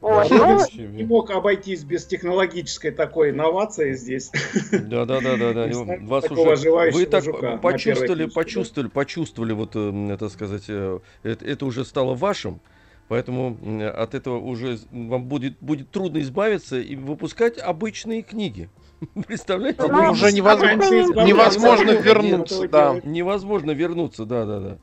Вот. 0.00 0.28
Ну. 0.30 0.58
Не 0.76 1.04
мог 1.04 1.30
обойтись 1.30 1.84
без 1.84 2.04
технологической 2.06 2.90
такой 2.90 3.30
инновации 3.30 3.92
здесь. 3.92 4.32
Да, 4.72 5.04
да, 5.04 5.20
да, 5.20 5.36
да, 5.36 5.52
да. 5.52 5.70
Вас 6.00 6.28
уже 6.28 6.70
вы 6.90 7.06
так 7.06 7.22
жука 7.22 7.56
почувствовали, 7.58 8.26
почувствовали, 8.26 8.88
почувствовали, 8.88 9.52
вот 9.52 9.76
э, 9.76 10.12
это 10.12 10.28
сказать, 10.28 10.64
э, 10.66 10.98
это, 11.22 11.44
это 11.44 11.64
уже 11.64 11.84
стало 11.84 12.14
вашим, 12.14 12.58
поэтому 13.08 13.56
от 13.94 14.14
этого 14.14 14.38
уже 14.38 14.78
вам 14.90 15.24
будет 15.24 15.58
будет 15.60 15.90
трудно 15.90 16.18
избавиться 16.20 16.78
и 16.78 16.96
выпускать 16.96 17.58
обычные 17.58 18.22
книги. 18.22 18.68
Представляете? 19.26 19.82
Ну, 19.86 20.10
Уже 20.10 20.32
невозможно, 20.32 21.24
невозможно 21.24 21.90
вернуться, 21.90 22.68
да. 22.68 23.00
Невозможно 23.04 23.70
вернуться, 23.72 24.24
да, 24.24 24.44
да, 24.44 24.60
да. 24.60 24.78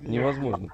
Невозможно. 0.00 0.68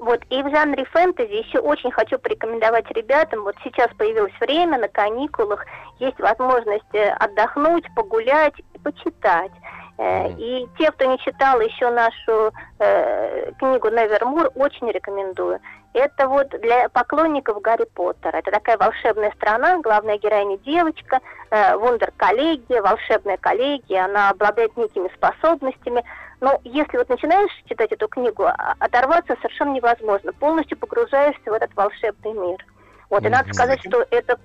Вот, 0.00 0.22
и 0.30 0.42
в 0.42 0.48
жанре 0.48 0.86
фэнтези 0.86 1.46
еще 1.46 1.58
очень 1.58 1.90
хочу 1.90 2.18
порекомендовать 2.18 2.90
ребятам, 2.92 3.42
вот 3.42 3.54
сейчас 3.62 3.88
появилось 3.98 4.32
время 4.40 4.78
на 4.78 4.88
каникулах, 4.88 5.66
есть 5.98 6.18
возможность 6.18 6.94
э, 6.94 7.10
отдохнуть, 7.10 7.84
погулять 7.94 8.54
и 8.72 8.78
почитать. 8.78 9.52
Э. 9.98 10.30
И 10.38 10.66
те, 10.78 10.90
кто 10.90 11.04
не 11.04 11.18
читал 11.18 11.60
еще 11.60 11.90
нашу 11.90 12.50
э, 12.78 13.52
книгу 13.58 13.88
Невермур, 13.90 14.50
очень 14.54 14.90
рекомендую. 14.90 15.60
Это 15.92 16.28
вот 16.28 16.48
для 16.60 16.88
поклонников 16.88 17.60
Гарри 17.60 17.84
Поттера. 17.94 18.36
Это 18.36 18.52
такая 18.52 18.78
волшебная 18.78 19.32
страна, 19.32 19.78
главная 19.80 20.18
героиня 20.18 20.56
девочка, 20.58 21.18
э, 21.50 21.76
вундер-коллегия, 21.76 22.80
волшебная 22.80 23.36
коллегия, 23.36 24.04
она 24.04 24.30
обладает 24.30 24.76
некими 24.76 25.10
способностями. 25.14 26.04
Но 26.40 26.60
если 26.64 26.96
вот 26.96 27.08
начинаешь 27.08 27.50
читать 27.68 27.90
эту 27.92 28.06
книгу, 28.08 28.44
а- 28.44 28.74
оторваться 28.78 29.34
совершенно 29.42 29.72
невозможно. 29.72 30.32
Полностью 30.32 30.78
погружаешься 30.78 31.50
в 31.50 31.52
этот 31.52 31.74
волшебный 31.74 32.32
мир. 32.32 32.64
Вот, 33.10 33.26
и 33.26 33.28
надо 33.28 33.52
сказать, 33.52 33.80
что 33.80 34.06
это 34.10 34.38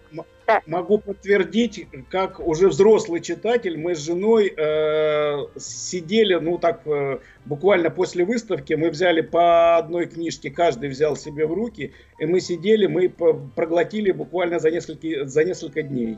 Могу 0.67 0.99
подтвердить, 0.99 1.88
как 2.10 2.39
уже 2.39 2.67
взрослый 2.67 3.19
читатель, 3.19 3.78
мы 3.80 3.95
с 3.95 3.99
женой 3.99 4.54
э, 4.56 5.45
сидели, 5.58 6.36
ну 6.36 6.60
так, 6.60 6.82
э, 6.86 7.17
буквально 7.45 7.89
после 7.89 8.25
выставки, 8.25 8.73
мы 8.73 8.91
взяли 8.91 9.21
по 9.21 9.78
одной 9.78 10.06
книжке, 10.06 10.51
каждый 10.51 10.89
взял 10.89 11.15
себе 11.15 11.47
в 11.47 11.54
руки, 11.54 11.93
и 12.19 12.25
мы 12.25 12.41
сидели, 12.41 12.86
мы 12.86 13.10
проглотили 13.10 14.12
буквально 14.12 14.60
за 14.60 14.69
несколько, 14.69 15.25
за 15.25 15.43
несколько 15.43 15.82
дней. 15.82 16.17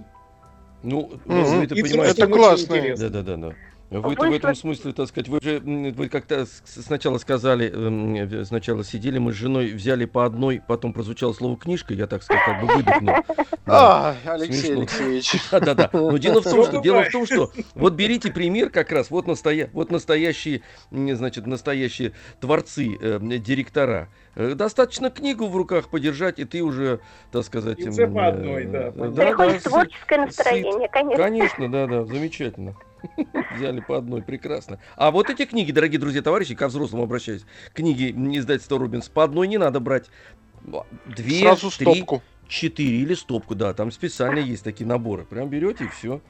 Ну, 0.84 1.10
вы 1.26 1.64
это 1.64 1.76
И 1.76 1.82
понимаете. 1.82 2.22
Это 2.22 2.32
классно. 2.32 2.76
Да, 2.98 3.10
да, 3.10 3.22
да, 3.22 3.36
да. 3.38 3.56
Вы 3.89 4.02
Вышло- 4.02 4.30
в 4.30 4.34
этом 4.34 4.54
смысле, 4.54 4.91
так 4.91 5.08
сказать, 5.08 5.30
вы 5.30 5.39
же 5.41 5.60
вы 5.60 6.10
как-то 6.10 6.45
сначала 6.65 7.17
сказали, 7.19 7.71
эм, 7.71 8.15
э, 8.15 8.43
сначала 8.43 8.84
сидели, 8.84 9.17
мы 9.17 9.32
с 9.32 9.36
женой 9.36 9.71
взяли 9.71 10.04
по 10.04 10.26
одной, 10.26 10.62
потом 10.67 10.91
прозвучало 10.91 11.32
слово 11.32 11.56
книжка, 11.56 11.93
я 11.93 12.06
так 12.06 12.21
сказать, 12.21 12.43
как 12.45 12.62
бы 12.62 12.73
выдохнул. 12.73 13.15
А, 13.69 14.15
Алексей. 14.26 14.78
Алексеевич. 14.78 15.36
Да, 15.52 15.60
да, 15.60 15.73
да. 15.73 15.89
Но 15.91 16.17
дело 16.17 16.39
в 16.39 16.45
том, 16.45 16.63
что 16.63 16.80
дело 16.80 17.04
в 17.04 17.12
том, 17.12 17.26
что 17.26 17.52
вот 17.76 17.95
берите 17.95 18.32
пример 18.32 18.69
как 18.69 18.93
раз, 18.93 19.10
вот, 19.10 19.28
настоя... 19.28 19.69
вот 19.73 19.91
настоящие, 19.91 20.62
значит, 20.89 21.47
настоящие 21.47 22.13
творцы, 22.39 22.97
э, 22.97 23.19
директора. 23.19 24.08
Э, 24.38 24.54
Достаточно 24.54 25.10
книгу 25.10 25.47
в 25.47 25.58
руках 25.58 25.89
подержать, 25.89 26.38
и 26.38 26.45
ты 26.45 26.62
уже, 26.62 27.00
так 27.32 27.43
сказать... 27.43 27.80
И 27.80 27.89
уже 27.89 28.04
м, 28.04 28.13
по 28.13 28.28
одной, 28.28 28.65
э, 28.65 28.67
да, 28.67 28.91
понятно. 28.91 29.26
приходит 29.26 29.63
да, 29.63 29.69
творческое 29.69 30.17
настроение, 30.19 30.88
конечно. 30.89 31.23
Конечно, 31.23 31.71
да, 31.71 31.88
да, 31.88 32.06
замечательно. 32.06 32.76
Взяли 33.56 33.80
по 33.80 33.97
одной, 33.97 34.21
прекрасно. 34.21 34.80
А 34.95 35.10
вот 35.10 35.32
эти 35.32 35.45
книги, 35.45 35.71
дорогие 35.71 36.00
друзья, 36.00 36.21
товарищи, 36.21 36.54
ко 36.54 36.67
взрослым 36.67 37.02
обращаюсь, 37.02 37.45
книги 37.73 38.12
издательства 38.38 38.78
Рубинс, 38.78 39.10
по 39.10 39.23
одной 39.23 39.47
не 39.47 39.58
надо 39.58 39.80
брать. 39.80 40.06
Две, 41.06 41.39
Сразу 41.39 41.71
три, 41.76 41.86
стопку. 41.95 42.21
четыре 42.47 42.97
или 42.97 43.15
стопку, 43.15 43.56
да, 43.56 43.73
там 43.73 43.91
специально 43.91 44.39
есть 44.39 44.63
такие 44.63 44.86
наборы. 44.86 45.26
Прям 45.26 45.50
берете 45.50 45.86
и 45.86 45.88
все. 45.88 46.21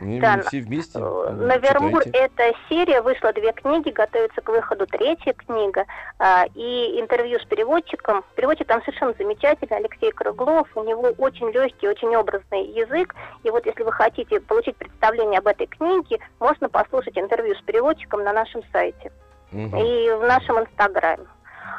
Да, 0.00 0.42
все 0.42 0.60
вместе. 0.60 0.98
Навермур 0.98 2.02
это 2.12 2.52
серия, 2.68 3.00
вышло 3.00 3.32
две 3.32 3.52
книги, 3.52 3.90
готовится 3.90 4.40
к 4.40 4.48
выходу 4.48 4.86
третья 4.86 5.32
книга. 5.34 5.84
а, 6.18 6.46
И 6.54 7.00
интервью 7.00 7.38
с 7.38 7.44
переводчиком. 7.44 8.24
Переводчик 8.34 8.66
там 8.66 8.80
совершенно 8.82 9.14
замечательный, 9.18 9.76
Алексей 9.78 10.10
Круглов. 10.12 10.68
У 10.74 10.82
него 10.84 11.12
очень 11.18 11.50
легкий, 11.50 11.88
очень 11.88 12.14
образный 12.16 12.66
язык. 12.66 13.14
И 13.42 13.50
вот 13.50 13.64
если 13.66 13.82
вы 13.82 13.92
хотите 13.92 14.40
получить 14.40 14.76
представление 14.76 15.38
об 15.38 15.46
этой 15.46 15.66
книге, 15.66 16.18
можно 16.40 16.68
послушать 16.68 17.16
интервью 17.16 17.54
с 17.54 17.62
переводчиком 17.62 18.24
на 18.24 18.32
нашем 18.32 18.62
сайте 18.72 19.12
Мгм. 19.52 19.76
и 19.78 20.10
в 20.12 20.22
нашем 20.26 20.58
инстаграме. 20.60 21.26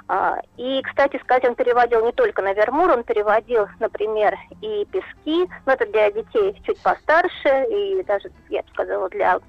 А, 0.08 0.40
И, 0.58 0.82
кстати 0.84 1.20
сказать, 1.24 1.46
он 1.46 1.56
переводил 1.56 2.06
не 2.06 2.12
только 2.12 2.42
на 2.42 2.54
Вермур, 2.54 2.92
он 2.92 3.04
переводил, 3.04 3.68
например, 3.80 4.36
и 4.62 4.86
пески, 4.92 5.50
но 5.66 5.74
это 5.74 5.86
для 5.88 6.12
детей 6.12 6.62
чуть 6.66 6.82
постарше, 6.82 7.66
и 7.70 8.04
даже, 8.04 8.32
я 8.50 8.62
бы 8.62 8.70
сказала, 8.70 9.10
для 9.10 9.40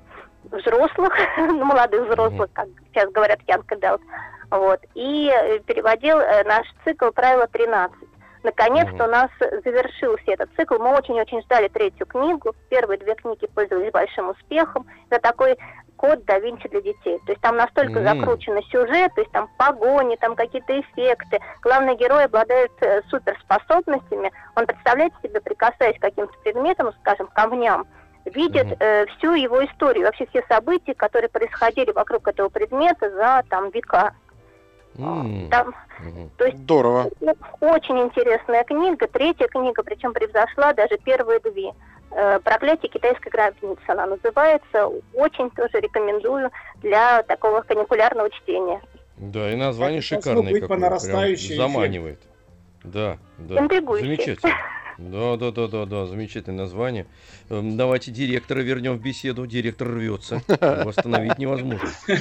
взрослых, 0.44 1.12
ну, 1.36 1.64
молодых 1.64 2.08
взрослых, 2.08 2.50
как 2.52 2.68
сейчас 2.92 3.10
говорят, 3.10 3.40
young 3.46 3.64
adult. 3.68 4.00
Вот. 4.50 4.80
И 4.94 5.28
э, 5.28 5.58
переводил 5.60 6.18
э, 6.18 6.44
наш 6.44 6.66
цикл 6.84 7.10
«Правило 7.10 7.48
13». 7.52 7.90
Наконец-то 8.46 9.06
у 9.06 9.08
нас 9.08 9.28
завершился 9.40 10.22
этот 10.28 10.48
цикл. 10.56 10.78
Мы 10.78 10.96
очень-очень 10.96 11.42
ждали 11.42 11.66
третью 11.66 12.06
книгу. 12.06 12.54
Первые 12.68 12.96
две 12.96 13.16
книги 13.16 13.44
пользовались 13.52 13.90
большим 13.90 14.30
успехом. 14.30 14.86
Это 15.10 15.20
такой 15.20 15.58
код 15.96 16.24
да 16.26 16.38
Винчи 16.38 16.68
для 16.68 16.80
детей. 16.80 17.18
То 17.26 17.32
есть 17.32 17.40
там 17.40 17.56
настолько 17.56 17.98
М. 17.98 18.04
закрученный 18.04 18.62
сюжет, 18.70 19.10
то 19.16 19.20
есть 19.20 19.32
там 19.32 19.48
погони, 19.58 20.14
там 20.14 20.36
какие-то 20.36 20.78
эффекты. 20.78 21.40
Главный 21.60 21.96
герой 21.96 22.26
обладает 22.26 22.70
э, 22.82 23.02
суперспособностями. 23.10 24.30
Он 24.54 24.64
представляет 24.64 25.12
себе, 25.24 25.40
прикасаясь 25.40 25.98
к 25.98 26.02
каким-то 26.02 26.32
предметам, 26.44 26.92
скажем, 27.00 27.26
камням, 27.34 27.84
видит 28.26 28.76
э, 28.78 29.06
всю 29.16 29.32
его 29.34 29.64
историю, 29.64 30.04
вообще 30.04 30.26
все 30.26 30.44
события, 30.48 30.94
которые 30.94 31.30
происходили 31.30 31.90
вокруг 31.90 32.28
этого 32.28 32.48
предмета 32.48 33.10
за 33.10 33.42
там 33.50 33.70
века. 33.70 34.12
М, 34.98 35.48
Там 35.50 35.74
то 36.36 36.44
есть 36.44 36.58
Здорово. 36.58 37.10
очень 37.60 37.98
интересная 38.00 38.64
книга, 38.64 39.06
третья 39.06 39.46
книга, 39.48 39.82
причем 39.82 40.12
превзошла 40.12 40.72
даже 40.74 40.98
первые 40.98 41.40
две. 41.40 41.72
Э, 42.10 42.38
«Проклятие 42.40 42.90
китайской 42.90 43.30
гробницы» 43.30 43.82
она 43.88 44.06
называется. 44.06 44.90
Очень 45.14 45.50
тоже 45.50 45.80
рекомендую 45.80 46.50
для 46.82 47.22
такого 47.24 47.62
каникулярного 47.62 48.30
чтения. 48.30 48.80
Да, 49.16 49.50
и 49.50 49.56
название 49.56 50.00
должно 50.00 50.16
шикарное 50.20 50.60
по 50.60 50.60
какое, 50.76 50.98
прям 50.98 51.36
заманивает. 51.36 52.20
Да, 52.84 53.18
да. 53.38 53.58
Интригующе. 53.58 54.04
Замечательно. 54.06 54.52
Да, 54.98 55.36
да, 55.36 55.50
да, 55.50 55.68
да, 55.68 55.84
да, 55.84 56.06
замечательное 56.06 56.60
название. 56.64 57.06
Эм, 57.50 57.76
давайте 57.76 58.10
директора 58.10 58.60
вернем 58.60 58.96
в 58.96 59.02
беседу. 59.02 59.46
Директор 59.46 59.88
рвется. 59.88 60.42
Восстановить 60.48 61.38
невозможно. 61.38 61.88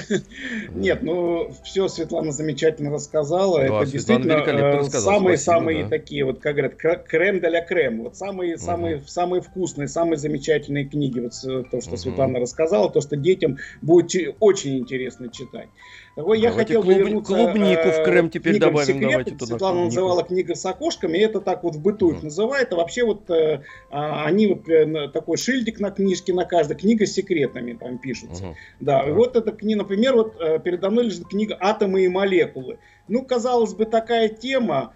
Нет, 0.74 1.02
ну 1.02 1.52
все 1.64 1.88
Светлана 1.88 2.32
замечательно 2.32 2.92
рассказала. 2.92 3.60
Это 3.60 3.92
действительно 3.92 4.34
э, 4.34 4.84
самые-самые 4.90 5.88
такие, 5.90 6.26
вот 6.26 6.40
как 6.40 6.56
говорят, 6.56 6.76
крем 7.08 7.40
для 7.40 7.62
крем. 7.62 8.04
Вот 8.04 8.18
самые, 8.18 8.58
самые, 8.58 9.02
самые 9.08 9.42
вкусные, 9.42 9.88
самые 9.88 10.18
замечательные 10.18 10.86
книги. 10.86 11.20
Вот 11.20 11.34
с- 11.34 11.64
то, 11.72 11.82
что. 11.82 11.96
Светлана 11.98 12.40
рассказала, 12.40 12.90
то, 12.92 13.00
что 13.02 13.16
детям 13.16 13.58
будет 13.82 14.36
очень 14.40 14.80
интересно 14.80 15.30
читать. 15.30 15.70
Вот, 16.16 16.36
я 16.36 16.52
хотел 16.52 16.82
бы 16.82 16.94
вернуться, 16.94 17.34
клубнику 17.34 17.90
в 17.90 18.00
э, 18.00 18.06
крем 18.06 18.30
теперь 18.30 18.58
добавим, 18.58 19.00
туда 19.26 19.46
Светлана 19.46 19.86
называла 19.86 20.24
книга 20.24 20.56
с 20.56 20.66
окошками, 20.66 21.18
это 21.18 21.42
так 21.42 21.64
вот 21.64 21.76
в 21.76 21.82
быту 21.82 22.12
их 22.12 22.24
называют. 22.24 22.65
А 22.72 22.76
вообще 22.76 23.04
вот 23.06 23.30
э, 23.30 23.64
а, 23.90 24.26
они 24.26 24.48
вот 24.48 24.68
э, 24.70 25.10
такой 25.10 25.38
шильдик 25.38 25.80
на 25.80 25.92
книжке 25.92 26.34
на 26.34 26.46
каждой, 26.46 26.76
книга 26.78 27.06
с 27.06 27.14
секретами 27.14 27.74
там 27.74 27.98
пишется. 27.98 28.44
Мгм. 28.44 28.56
Да, 28.80 29.04
Так. 29.04 29.14
вот 29.14 29.36
эта 29.36 29.52
книга, 29.52 29.80
например, 29.80 30.16
вот 30.16 30.36
э, 30.40 30.60
передо 30.60 30.90
мной 30.90 31.06
лежит 31.06 31.28
книга 31.28 31.58
«Атомы 31.60 32.06
и 32.06 32.08
молекулы». 32.08 32.80
Ну, 33.08 33.24
казалось 33.24 33.74
бы, 33.74 33.86
такая 33.86 34.30
тема, 34.30 34.94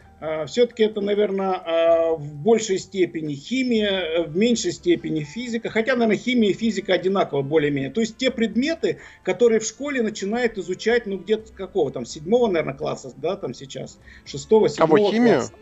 все-таки 0.48 0.84
это, 0.84 1.00
наверное, 1.00 1.62
в 2.18 2.36
большей 2.36 2.78
степени 2.78 3.36
химия, 3.36 3.90
э, 3.90 4.24
в 4.24 4.36
меньшей 4.36 4.74
степени 4.74 5.22
физика, 5.22 5.70
хотя, 5.70 5.94
наверное, 5.94 6.18
химия 6.18 6.50
и 6.50 6.54
физика 6.54 6.94
одинаково 6.94 7.42
более-менее. 7.42 7.92
То 7.92 8.02
есть 8.02 8.18
те 8.18 8.30
предметы, 8.30 9.00
которые 9.24 9.60
в 9.60 9.64
школе 9.64 10.02
начинают 10.02 10.58
изучать, 10.58 11.06
ну, 11.06 11.18
где-то 11.18 11.54
какого 11.54 11.92
там, 11.92 12.06
седьмого, 12.06 12.48
наверное, 12.48 12.74
класса, 12.74 13.14
да, 13.16 13.38
там 13.38 13.54
сейчас, 13.54 14.00
шестого, 14.26 14.68
седьмого 14.68 14.98
Кого, 14.98 15.12
химию? 15.12 15.36
класса. 15.36 15.54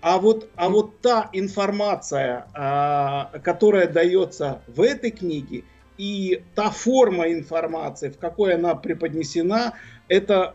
А 0.00 0.18
вот, 0.18 0.48
а 0.56 0.68
вот 0.68 1.00
та 1.00 1.28
информация, 1.32 2.46
а, 2.54 3.30
которая 3.42 3.86
дается 3.86 4.62
в 4.66 4.80
этой 4.80 5.10
книге, 5.10 5.64
и 5.98 6.42
та 6.54 6.70
форма 6.70 7.30
информации, 7.30 8.08
в 8.08 8.16
какой 8.16 8.54
она 8.54 8.74
преподнесена, 8.74 9.74
это 10.08 10.52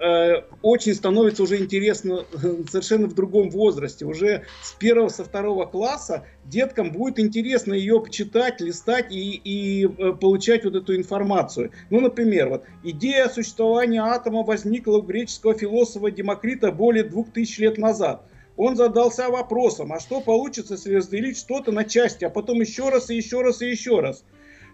э, 0.50 0.56
очень 0.64 0.96
становится 0.96 1.44
уже 1.44 1.58
интересно 1.58 2.26
совершенно 2.70 3.06
в 3.06 3.14
другом 3.14 3.52
возрасте. 3.52 4.06
Уже 4.06 4.46
с 4.64 4.72
первого, 4.72 5.10
со 5.10 5.24
второго 5.24 5.66
класса 5.66 6.26
деткам 6.46 6.92
будет 6.92 7.20
интересно 7.20 7.74
ее 7.74 8.02
почитать, 8.02 8.60
листать 8.60 9.12
и, 9.12 9.40
и 9.44 9.86
э, 9.86 10.14
получать 10.14 10.66
вот 10.66 10.76
эту 10.76 10.96
информацию. 10.96 11.70
Ну, 11.92 12.02
например, 12.02 12.50
вот 12.50 12.64
идея 12.84 13.30
существования 13.30 14.02
атома 14.02 14.42
возникла 14.42 14.98
у 14.98 15.02
греческого 15.04 15.54
философа 15.54 16.10
Демокрита 16.10 16.72
более 16.72 17.04
двух 17.04 17.32
тысяч 17.32 17.60
лет 17.60 17.78
назад. 17.78 18.24
Он 18.58 18.76
задался 18.76 19.30
вопросом, 19.30 19.92
а 19.92 20.00
что 20.00 20.22
получится, 20.22 20.76
если 20.76 20.96
разделить 20.96 21.38
что-то 21.38 21.72
на 21.72 21.84
части, 21.84 22.24
а 22.24 22.30
потом 22.30 22.62
еще 22.62 22.90
раз 22.90 23.10
и 23.10 23.16
еще 23.16 23.42
раз 23.42 23.62
и 23.62 23.70
еще 23.70 24.00
раз. 24.00 24.24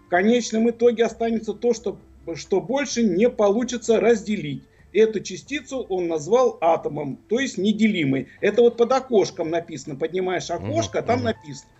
В 0.06 0.08
конечном 0.08 0.70
итоге 0.70 1.04
останется 1.04 1.52
то, 1.52 1.74
что, 1.74 1.98
что 2.34 2.60
больше 2.60 3.02
не 3.02 3.28
получится 3.28 3.98
разделить. 3.98 4.62
Эту 4.92 5.20
частицу 5.20 5.78
он 5.88 6.06
назвал 6.06 6.58
атомом, 6.60 7.18
то 7.28 7.40
есть 7.40 7.56
неделимой. 7.56 8.28
Это 8.40 8.60
вот 8.60 8.76
под 8.76 8.92
окошком 8.92 9.50
написано. 9.50 9.96
Поднимаешь 9.96 10.50
окошко, 10.50 10.98
Мгм, 10.98 11.06
там 11.06 11.22
написано. 11.24 11.70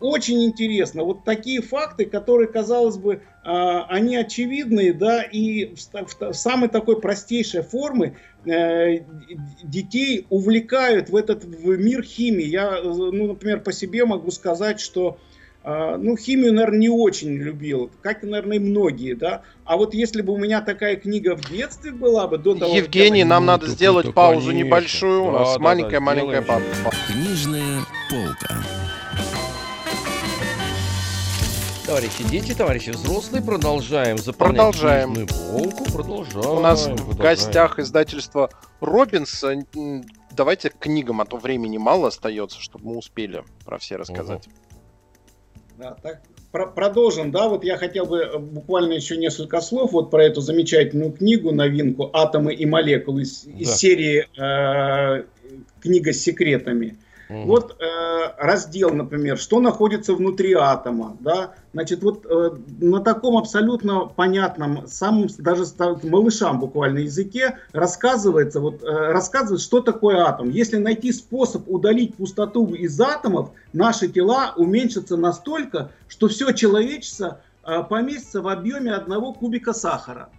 Очень 0.00 0.44
интересно. 0.44 1.02
Вот 1.02 1.24
такие 1.24 1.60
факты, 1.60 2.04
которые, 2.04 2.48
казалось 2.48 2.96
бы, 2.96 3.22
а, 3.42 3.84
они 3.88 4.16
очевидные, 4.16 4.92
да, 4.92 5.22
и 5.22 5.74
в, 5.74 6.32
самой 6.34 6.68
такой 6.68 7.00
простейшей 7.00 7.62
формы 7.62 8.16
э, 8.44 9.00
детей 9.64 10.26
увлекают 10.30 11.10
в 11.10 11.16
этот 11.16 11.44
в 11.44 11.76
мир 11.76 12.02
химии. 12.04 12.46
Я, 12.46 12.80
ну, 12.82 13.26
например, 13.28 13.60
по 13.60 13.72
себе 13.72 14.04
могу 14.04 14.30
сказать, 14.30 14.78
что 14.78 15.18
а, 15.64 15.96
ну, 15.98 16.16
химию, 16.16 16.54
наверное, 16.54 16.78
не 16.78 16.88
очень 16.88 17.34
любил, 17.34 17.90
как, 18.00 18.22
наверное, 18.22 18.58
и 18.58 18.60
многие, 18.60 19.14
да. 19.14 19.42
А 19.64 19.76
вот 19.76 19.92
если 19.92 20.22
бы 20.22 20.32
у 20.32 20.38
меня 20.38 20.60
такая 20.60 20.96
книга 20.96 21.36
в 21.36 21.50
детстве 21.50 21.90
была 21.90 22.28
бы, 22.28 22.38
до 22.38 22.54
того... 22.54 22.74
Евгений, 22.74 23.24
нам 23.24 23.44
Ну, 23.44 23.52
надо 23.52 23.66
так 23.66 23.74
сделать 23.74 24.06
это, 24.06 24.14
паузу 24.14 24.46
конечно. 24.46 24.66
небольшую. 24.66 25.24
У 25.24 25.32
нас 25.32 25.48
да, 25.48 25.58
да, 25.58 25.64
маленькая-маленькая 25.64 26.42
сделаем. 26.42 26.62
пауза. 26.84 26.96
Книжная 27.08 27.80
полка. 28.08 28.64
Товарищи 31.88 32.22
дети, 32.30 32.54
товарищи 32.54 32.90
взрослые, 32.90 33.42
продолжаем 33.42 34.18
заполнять 34.18 34.56
Продолжаем. 34.56 35.26
полку. 35.26 35.84
Продолжаем. 35.90 36.50
У 36.50 36.60
нас 36.60 36.82
в 36.86 36.94
продолжаем. 36.94 37.18
гостях 37.18 37.78
издательство 37.78 38.50
Робинс. 38.82 39.42
Давайте 40.32 40.68
к 40.68 40.78
книгам, 40.78 41.22
а 41.22 41.24
то 41.24 41.38
времени 41.38 41.78
мало 41.78 42.08
остается, 42.08 42.60
чтобы 42.60 42.88
мы 42.90 42.98
успели 42.98 43.42
про 43.64 43.78
все 43.78 43.96
рассказать. 43.96 44.50
Да, 45.78 45.96
так, 46.02 46.20
про- 46.52 46.66
продолжим, 46.66 47.30
да, 47.30 47.48
вот 47.48 47.64
я 47.64 47.78
хотел 47.78 48.04
бы 48.04 48.18
э, 48.18 48.38
буквально 48.38 48.92
еще 48.92 49.16
несколько 49.16 49.62
слов 49.62 49.92
вот 49.92 50.10
про 50.10 50.22
эту 50.24 50.42
замечательную 50.42 51.12
книгу, 51.12 51.52
новинку 51.52 52.10
«Атомы 52.12 52.52
и 52.52 52.66
молекулы» 52.66 53.22
из, 53.22 53.46
из 53.46 53.68
Да. 53.70 53.74
серии 53.76 54.26
э, 54.36 55.24
«Книга 55.80 56.12
с 56.12 56.18
секретами». 56.18 56.98
Мгм. 57.28 57.46
Вот 57.46 57.76
э, 57.78 58.32
раздел, 58.38 58.90
например, 58.90 59.36
что 59.36 59.60
находится 59.60 60.14
внутри 60.14 60.54
атома, 60.54 61.16
да, 61.20 61.54
значит, 61.74 62.02
вот 62.02 62.24
э, 62.24 62.50
на 62.80 63.00
таком 63.00 63.36
абсолютно 63.36 64.06
понятном, 64.06 64.86
самым 64.88 65.28
даже 65.36 65.64
малышам 66.04 66.58
буквально 66.58 67.00
языке 67.00 67.58
рассказывается, 67.72 68.60
вот, 68.60 68.82
э, 68.82 68.86
рассказывает, 68.86 69.60
что 69.60 69.80
такое 69.80 70.24
атом. 70.24 70.48
Если 70.48 70.78
найти 70.78 71.12
способ 71.12 71.68
удалить 71.68 72.14
пустоту 72.14 72.74
из 72.74 72.98
атомов, 72.98 73.50
наши 73.74 74.08
тела 74.08 74.54
уменьшатся 74.56 75.18
настолько, 75.18 75.90
что 76.08 76.28
все 76.28 76.52
человечество 76.52 77.42
э, 77.62 77.82
поместится 77.82 78.40
в 78.40 78.48
объеме 78.48 78.94
одного 78.94 79.34
кубика 79.34 79.74
сахара. 79.74 80.30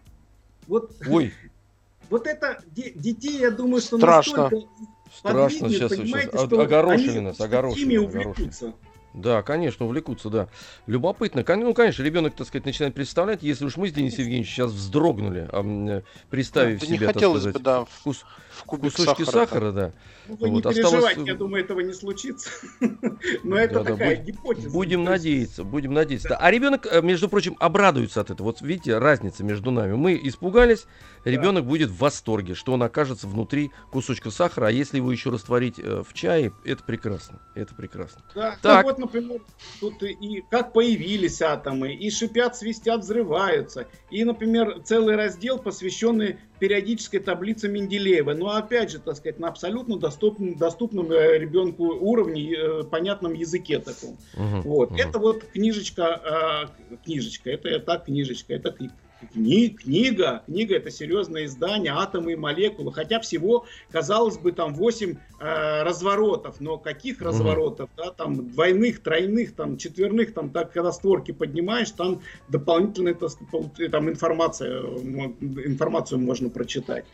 Вот, 0.68 0.92
Ой, 1.08 1.34
вот 2.10 2.26
это 2.26 2.58
де- 2.76 2.94
детей, 2.96 3.42
я 3.42 3.52
думаю, 3.52 3.82
что 3.82 3.98
Страшно. 3.98 4.44
настолько 4.44 4.68
страшно 5.16 5.68
подвигнет, 5.68 5.92
сейчас. 5.92 6.08
сейчас. 6.08 6.46
что 6.46 6.62
Огорошили 6.62 7.10
они 7.12 7.20
нас, 7.22 7.40
огорошили. 7.40 7.96
огорошили. 8.06 8.74
Да, 9.12 9.42
конечно, 9.42 9.88
увлекутся, 9.88 10.30
да. 10.30 10.50
Любопытно. 10.86 11.44
Ну, 11.48 11.74
конечно, 11.74 12.04
ребенок, 12.04 12.36
так 12.36 12.46
сказать, 12.46 12.66
начинает 12.66 12.94
представлять, 12.94 13.42
если 13.42 13.66
уж 13.66 13.76
мы 13.76 13.90
с 13.90 13.92
Денисом 13.92 14.20
Евгеньевичем 14.20 14.54
сейчас 14.54 14.72
вздрогнули, 14.72 15.50
э, 15.52 16.02
представив 16.30 16.80
Да 16.80 16.86
себе, 16.86 16.98
не 17.00 17.06
так 17.06 17.16
хотелось 17.16 17.42
сказать, 17.42 17.58
бы, 17.58 17.64
да, 17.64 17.86
вкус, 17.86 18.24
в 18.52 18.64
кубик 18.66 18.92
кусочки 18.96 19.24
сахара. 19.24 19.46
сахара, 19.48 19.72
да. 19.72 19.92
Ну, 20.28 20.36
вы 20.36 20.50
Вот, 20.52 20.66
не 20.66 20.70
осталось- 20.70 20.92
переживайте, 20.92 21.22
я 21.26 21.34
думаю, 21.36 21.64
этого 21.64 21.80
не 21.80 21.94
случится. 21.94 22.52
Но 23.44 23.58
это 23.58 23.74
Да-да, 23.76 23.92
такая 23.94 24.18
будь- 24.18 24.26
гипотеза. 24.26 24.70
Будем 24.70 25.04
надеяться, 25.04 25.64
будем 25.64 25.94
надеяться. 25.94 26.30
Да. 26.30 26.38
А 26.38 26.52
ребенок, 26.52 26.86
э, 26.86 27.02
между 27.02 27.30
прочим, 27.30 27.58
обрадуется 27.60 28.22
от 28.22 28.30
этого. 28.30 28.46
Вот 28.46 28.62
видите, 28.62 29.00
разница 29.00 29.44
между 29.44 29.72
нами. 29.72 29.94
Мы 29.96 30.20
испугались, 30.22 30.86
ребенок 31.24 31.66
будет 31.66 31.90
в 31.90 31.98
восторге, 31.98 32.56
что 32.56 32.74
он 32.74 32.84
окажется 32.84 33.28
внутри 33.28 33.72
кусочка 33.92 34.32
сахара, 34.32 34.68
а 34.68 34.72
если 34.72 34.98
его 34.98 35.12
еще 35.12 35.30
растворить 35.30 35.80
э, 35.80 36.04
в 36.08 36.14
чае, 36.14 36.54
это 36.64 36.84
прекрасно. 36.84 37.40
Это 37.56 37.74
прекрасно. 37.76 38.22
Да, 38.36 38.58
Так. 38.62 38.84
Ну, 38.86 38.90
вот, 38.90 39.00
например, 39.00 39.42
тут 39.80 40.04
и- 40.04 40.44
как 40.50 40.74
появились 40.74 41.42
атомы, 41.42 41.94
и 41.94 42.10
шипят, 42.10 42.56
свистят, 42.56 43.02
взрываются. 43.02 43.88
И, 44.10 44.24
например, 44.24 44.82
целый 44.84 45.16
раздел, 45.16 45.58
посвященный 45.60 46.40
периодической 46.60 47.22
таблице 47.22 47.70
Менделеева. 47.70 48.34
Но 48.34 48.50
опять 48.50 48.92
же, 48.92 49.00
так 49.00 49.16
сказать, 49.16 49.40
на 49.40 49.48
абсолютно 49.48 49.98
доступном, 49.98 50.58
доступном 50.58 51.10
э, 51.12 51.38
ребенку 51.38 51.84
уровне, 51.86 52.54
э, 52.54 52.84
понятном 52.84 53.34
языке 53.34 53.80
таком. 53.80 54.18
Мгм, 54.36 54.62
Вот. 54.64 54.92
мгм. 54.92 55.00
Это 55.00 55.20
вот 55.20 55.46
книжечка, 55.46 56.74
книжечка, 57.06 57.50
это 57.50 57.80
так 57.80 58.06
книжечка, 58.06 58.54
это 58.54 58.72
кни- 59.22 59.28
кни- 59.28 59.70
книга, 59.70 60.44
книга 60.46 60.76
это 60.76 60.92
серьезное 60.92 61.46
издание, 61.46 61.94
атомы 61.94 62.34
и 62.34 62.36
молекулы, 62.36 62.92
хотя 62.92 63.20
всего, 63.20 63.66
казалось 63.92 64.38
бы, 64.38 64.52
там 64.52 64.74
8 64.74 65.16
э, 65.40 65.84
разворотов, 65.84 66.60
но 66.60 66.78
каких 66.78 67.22
разворотов, 67.22 67.90
да, 67.98 68.12
там 68.12 68.50
двойных, 68.50 69.02
тройных, 69.02 69.56
там 69.56 69.78
четверных, 69.78 70.34
там 70.34 70.50
так, 70.52 70.72
когда 70.74 70.92
створки 70.92 71.32
поднимаешь, 71.32 71.92
там 71.92 72.22
дополнительная, 72.48 73.14
так 73.14 73.32
там 73.92 74.10
информация, 74.10 74.82
информацию 74.82 76.20
можно 76.20 76.50
прочитать. 76.50 77.06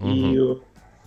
И 0.00 0.04
Мгм. 0.04 0.34
э, 0.34 0.56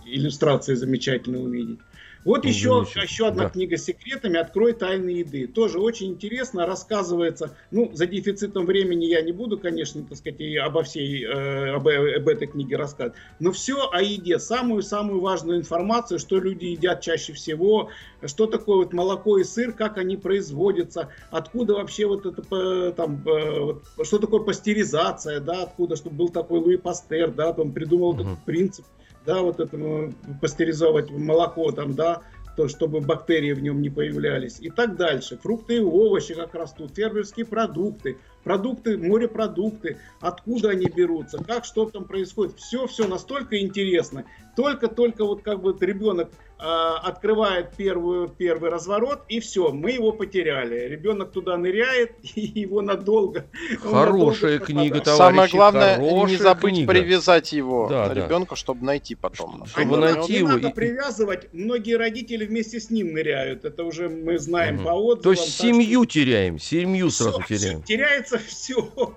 иллюстрации 0.06 0.74
замечательно 0.74 1.40
увидеть. 1.40 1.78
Вот 2.24 2.44
Ну, 2.44 2.50
еще, 2.50 2.84
еще 3.02 3.28
одна 3.28 3.44
да. 3.44 3.50
книга 3.50 3.76
с 3.76 3.84
секретами 3.84 4.38
«Открой 4.38 4.72
тайны 4.72 5.10
еды». 5.10 5.46
Тоже 5.46 5.78
очень 5.78 6.08
интересно 6.08 6.66
рассказывается. 6.66 7.56
Ну, 7.70 7.90
за 7.94 8.06
дефицитом 8.06 8.66
времени 8.66 9.04
я 9.06 9.22
не 9.22 9.32
буду, 9.32 9.58
конечно, 9.58 10.02
так 10.02 10.18
сказать, 10.18 10.40
и 10.40 10.56
обо 10.56 10.82
всей, 10.82 11.24
э, 11.24 11.70
об, 11.74 11.86
об 11.88 12.28
этой 12.28 12.48
книге 12.48 12.76
рассказывать. 12.76 13.18
Но 13.38 13.52
все 13.52 13.88
о 13.90 14.02
еде. 14.02 14.38
Самую-самую 14.38 15.20
важную 15.20 15.58
информацию, 15.58 16.18
что 16.18 16.38
люди 16.38 16.66
едят 16.66 17.00
чаще 17.00 17.32
всего, 17.32 17.90
что 18.24 18.46
такое 18.46 18.78
вот 18.78 18.92
молоко 18.92 19.38
и 19.38 19.44
сыр, 19.44 19.72
как 19.72 19.96
они 19.98 20.16
производятся, 20.16 21.08
откуда 21.30 21.74
вообще 21.74 22.06
вот 22.06 22.26
это, 22.26 22.92
там, 22.92 23.22
э, 23.26 23.60
вот, 23.60 23.84
что 24.02 24.18
такое 24.18 24.40
пастеризация, 24.40 25.40
да, 25.40 25.62
откуда, 25.62 25.96
чтобы 25.96 26.16
был 26.16 26.28
такой 26.28 26.58
Луи 26.60 26.76
Пастер, 26.76 27.30
да, 27.30 27.50
он 27.50 27.72
придумал 27.72 28.12
Мгм. 28.14 28.20
этот 28.32 28.44
принцип 28.44 28.84
да, 29.28 29.42
вот 29.42 29.60
это 29.60 29.76
ну, 29.76 30.14
пастеризовать 30.40 31.10
молоко 31.10 31.70
там, 31.70 31.94
да, 31.94 32.22
то, 32.56 32.66
чтобы 32.66 33.00
бактерии 33.00 33.52
в 33.52 33.62
нем 33.62 33.82
не 33.82 33.90
появлялись 33.90 34.56
и 34.58 34.70
так 34.70 34.96
дальше. 34.96 35.36
Фрукты 35.36 35.76
и 35.76 35.80
овощи 35.80 36.34
как 36.34 36.54
растут, 36.54 36.96
фермерские 36.96 37.44
продукты, 37.44 38.16
продукты, 38.44 38.96
морепродукты, 38.96 39.98
откуда 40.20 40.70
они 40.70 40.86
берутся, 40.86 41.42
как 41.44 41.64
что 41.64 41.88
там 41.88 42.04
происходит. 42.04 42.56
Все, 42.58 42.86
все 42.86 43.06
настолько 43.06 43.60
интересно. 43.60 44.24
Только-только 44.56 45.24
вот 45.24 45.42
как 45.42 45.60
бы 45.60 45.76
ребенок 45.80 46.30
а, 46.60 46.96
открывает 46.98 47.76
первую, 47.76 48.28
первый 48.28 48.70
разворот, 48.70 49.20
и 49.28 49.38
все, 49.38 49.70
мы 49.70 49.92
его 49.92 50.10
потеряли. 50.10 50.88
Ребенок 50.88 51.30
туда 51.30 51.56
ныряет, 51.56 52.16
и 52.34 52.40
его 52.40 52.82
надолго. 52.82 53.46
Хорошая 53.80 54.54
надолго 54.54 54.66
книга, 54.66 55.00
товарищи. 55.00 55.16
Самое 55.18 55.48
главное, 55.50 55.98
не 55.98 56.36
забыть 56.36 56.74
книга. 56.74 56.92
привязать 56.92 57.52
его 57.52 57.86
да, 57.88 58.12
ребенка, 58.12 58.50
да. 58.50 58.56
чтобы 58.56 58.84
найти 58.84 59.14
потом. 59.14 59.66
Чтобы 59.66 59.98
а 59.98 60.12
найти 60.12 60.32
не 60.32 60.38
его. 60.40 60.48
надо 60.48 60.70
привязывать, 60.70 61.52
многие 61.52 61.96
родители 61.96 62.44
вместе 62.44 62.80
с 62.80 62.90
ним 62.90 63.12
ныряют. 63.12 63.64
Это 63.64 63.84
уже 63.84 64.08
мы 64.08 64.40
знаем 64.40 64.76
угу. 64.78 64.84
по 64.84 64.90
отзывам. 64.90 65.22
То 65.22 65.30
есть 65.30 65.56
семью 65.56 66.02
что... 66.02 66.12
теряем, 66.14 66.58
семью 66.58 67.10
все, 67.10 67.24
сразу 67.30 67.42
теряем. 67.48 67.84
Теряется 68.36 68.38
все. 68.38 69.16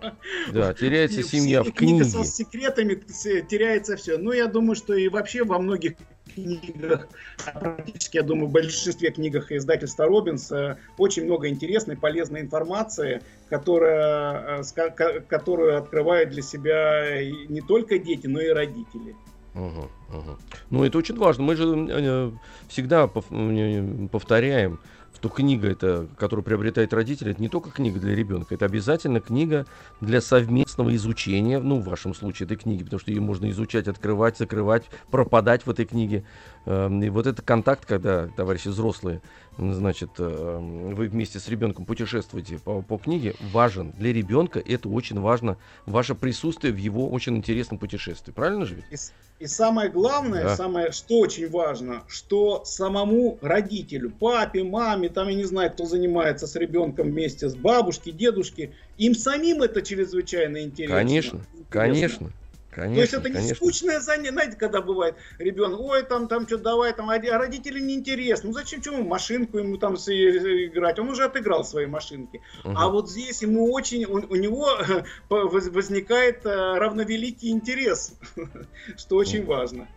Да, 0.52 0.74
теряется 0.74 1.24
семья 1.24 1.64
в 1.64 1.72
книге. 1.72 2.06
Со 2.06 2.24
секретами 2.24 2.96
теряется 2.96 3.96
все. 3.96 4.18
Ну, 4.18 4.32
я 4.32 4.48
думаю, 4.48 4.76
что 4.76 4.94
и 4.94 5.08
вообще 5.10 5.44
во 5.44 5.60
многих 5.60 5.94
книгах, 6.34 7.08
практически, 7.44 8.18
я 8.18 8.24
думаю, 8.24 8.48
в 8.48 8.52
большинстве 8.52 9.12
книгах 9.12 9.52
издательства 9.52 10.06
Робинс 10.06 10.52
очень 10.98 11.26
много 11.26 11.50
интересной, 11.50 11.98
полезной 11.98 12.42
информации, 12.42 13.22
которая, 13.50 14.62
э, 14.62 15.20
которую 15.28 15.78
открывают 15.78 16.30
для 16.30 16.42
себя 16.42 17.22
не 17.50 17.62
только 17.62 18.00
дети, 18.00 18.28
но 18.28 18.40
и 18.40 18.48
родители. 18.48 19.16
Угу, 19.54 19.90
угу. 20.18 20.38
Ну, 20.70 20.84
это 20.86 20.98
очень 20.98 21.18
важно. 21.18 21.44
Мы 21.44 21.56
же 21.56 21.66
э, 21.90 22.32
всегда 22.70 23.10
э, 23.14 24.08
повторяем, 24.10 24.80
что 25.22 25.30
книга, 25.30 25.68
это, 25.70 26.08
которую 26.18 26.44
приобретает 26.44 26.96
родитель, 26.96 27.30
это 27.30 27.40
не 27.40 27.48
только 27.48 27.70
книга 27.70 28.00
для 28.00 28.16
ребенка, 28.16 28.56
это 28.56 28.66
обязательно 28.66 29.20
книга 29.20 29.68
для 30.00 30.20
совместного 30.20 30.96
изучения, 30.96 31.60
ну, 31.60 31.80
в 31.80 31.84
вашем 31.84 32.16
случае, 32.16 32.48
этой 32.48 32.58
книги, 32.58 32.84
потому 32.84 33.00
что 33.00 33.12
ее 33.12 33.22
можно 33.22 33.48
изучать, 33.52 33.88
открывать, 33.88 34.40
закрывать, 34.40 34.86
пропадать 35.12 35.68
в 35.68 35.70
этой 35.70 35.86
книге. 35.86 36.24
Эм, 36.66 37.02
и 37.02 37.10
вот 37.10 37.26
этот 37.26 37.44
контакт, 37.44 37.86
когда 37.86 38.28
товарищи 38.28 38.68
взрослые, 38.68 39.22
значит, 39.58 40.10
эм, 40.20 40.94
вы 40.94 41.08
вместе 41.08 41.40
с 41.40 41.48
ребенком 41.48 41.86
путешествуете 41.86 42.60
по, 42.60 42.82
по 42.84 42.98
книге, 42.98 43.34
важен. 43.40 43.92
Для 43.98 44.14
ребенка 44.14 44.60
это 44.60 44.88
очень 44.90 45.20
важно, 45.20 45.58
ваше 45.88 46.14
присутствие 46.14 46.72
в 46.72 46.78
его 46.78 47.10
очень 47.10 47.36
интересном 47.36 47.80
путешествии. 47.80 48.32
Правильно 48.32 48.66
же 48.66 48.76
ведь? 48.76 48.86
И, 48.92 49.44
и 49.44 49.48
самое 49.48 49.90
главное, 49.90 50.44
да. 50.44 50.56
самое, 50.56 50.92
что 50.92 51.18
очень 51.20 51.50
важно, 51.50 52.04
что 52.08 52.64
самому 52.64 53.40
родителю, 53.42 54.12
папе, 54.12 54.64
маме, 54.64 55.10
там, 55.10 55.30
я 55.30 55.36
не 55.36 55.46
знаю, 55.46 55.72
кто 55.72 55.86
занимается 55.86 56.46
с 56.46 56.56
ребенком 56.56 57.10
вместе 57.10 57.50
с 57.50 57.56
бабушки, 57.56 58.12
дедушки, 58.12 58.76
им 58.98 59.16
самим 59.16 59.64
это 59.64 59.82
чрезвычайно 59.82 60.62
интересно. 60.62 60.96
Конечно, 60.96 61.38
интересно. 61.54 61.66
конечно. 61.70 62.32
Конечно, 62.72 62.96
То 62.96 63.02
есть 63.02 63.14
это 63.14 63.24
конечно. 63.24 63.48
не 63.48 63.54
скучное 63.54 64.00
занятие, 64.00 64.32
знаете, 64.32 64.56
когда 64.58 64.82
бывает 64.82 65.16
ребенок, 65.40 65.82
ой, 65.82 66.04
там, 66.04 66.30
там 66.30 66.48
что 66.48 66.58
давай, 66.58 66.94
там, 66.94 67.10
а 67.10 67.18
родители 67.20 67.82
неинтересно. 67.82 68.50
Ну 68.50 68.54
зачем 68.54 68.82
чему 68.82 69.04
машинку 69.04 69.58
ему 69.58 69.76
там 69.78 69.96
играть? 69.96 70.98
Он 70.98 71.10
уже 71.10 71.26
отыграл 71.26 71.66
свои 71.66 71.86
машинки. 71.86 72.42
Угу. 72.64 72.74
А 72.78 72.88
вот 72.88 73.10
здесь 73.10 73.42
ему 73.42 73.74
очень, 73.74 74.06
у, 74.06 74.14
у 74.14 74.36
него 74.36 74.70
возникает 75.30 76.46
э, 76.46 76.78
равновеликий 76.78 77.50
интерес, 77.50 78.18
что 78.98 79.18
очень 79.18 79.46
важно. 79.46 79.88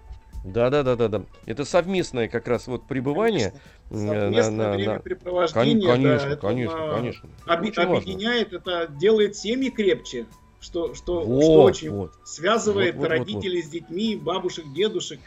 Да, 0.45 0.69
да, 0.69 0.83
да, 0.83 0.97
да, 0.97 1.09
да. 1.09 1.23
Это 1.47 1.65
совместное 1.65 2.29
как 2.29 2.49
раз 2.49 2.67
вот 2.67 2.87
пребывание. 2.87 3.55
Совместное 3.89 4.51
на, 4.51 4.71
на, 4.71 4.77
времяпрепровождение. 4.77 5.89
Конечно, 5.89 6.29
да, 6.29 6.37
конечно, 6.41 6.77
это, 6.77 6.97
конечно. 6.97 7.29
Оби- 7.47 7.99
объединяет, 7.99 8.53
важно. 8.53 8.71
это 8.71 8.93
делает 8.93 9.37
семьи 9.37 9.71
крепче 9.71 10.27
что, 10.65 10.95
что, 10.95 11.23
вот, 11.23 11.43
что 11.43 11.63
очень 11.63 11.91
вот. 11.91 12.13
связывает 12.25 12.95
вот, 12.95 13.03
вот, 13.03 13.09
родителей 13.09 13.57
вот, 13.57 13.65
вот. 13.65 13.69
с 13.69 13.73
детьми, 13.73 14.17
бабушек, 14.17 14.65
дедушек. 14.73 15.21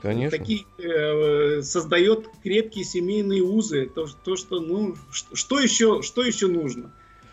Конечно. 0.00 0.38
Такие, 0.38 0.64
э, 0.78 1.60
создает 1.62 2.28
крепкие 2.42 2.84
семейные 2.84 3.42
узы. 3.42 3.90
То, 3.94 4.06
то 4.06 4.36
что, 4.36 4.60
ну, 4.60 4.94
что 5.10 5.60
еще, 5.60 6.02
что 6.02 6.22
еще 6.22 6.46
нужно? 6.46 6.92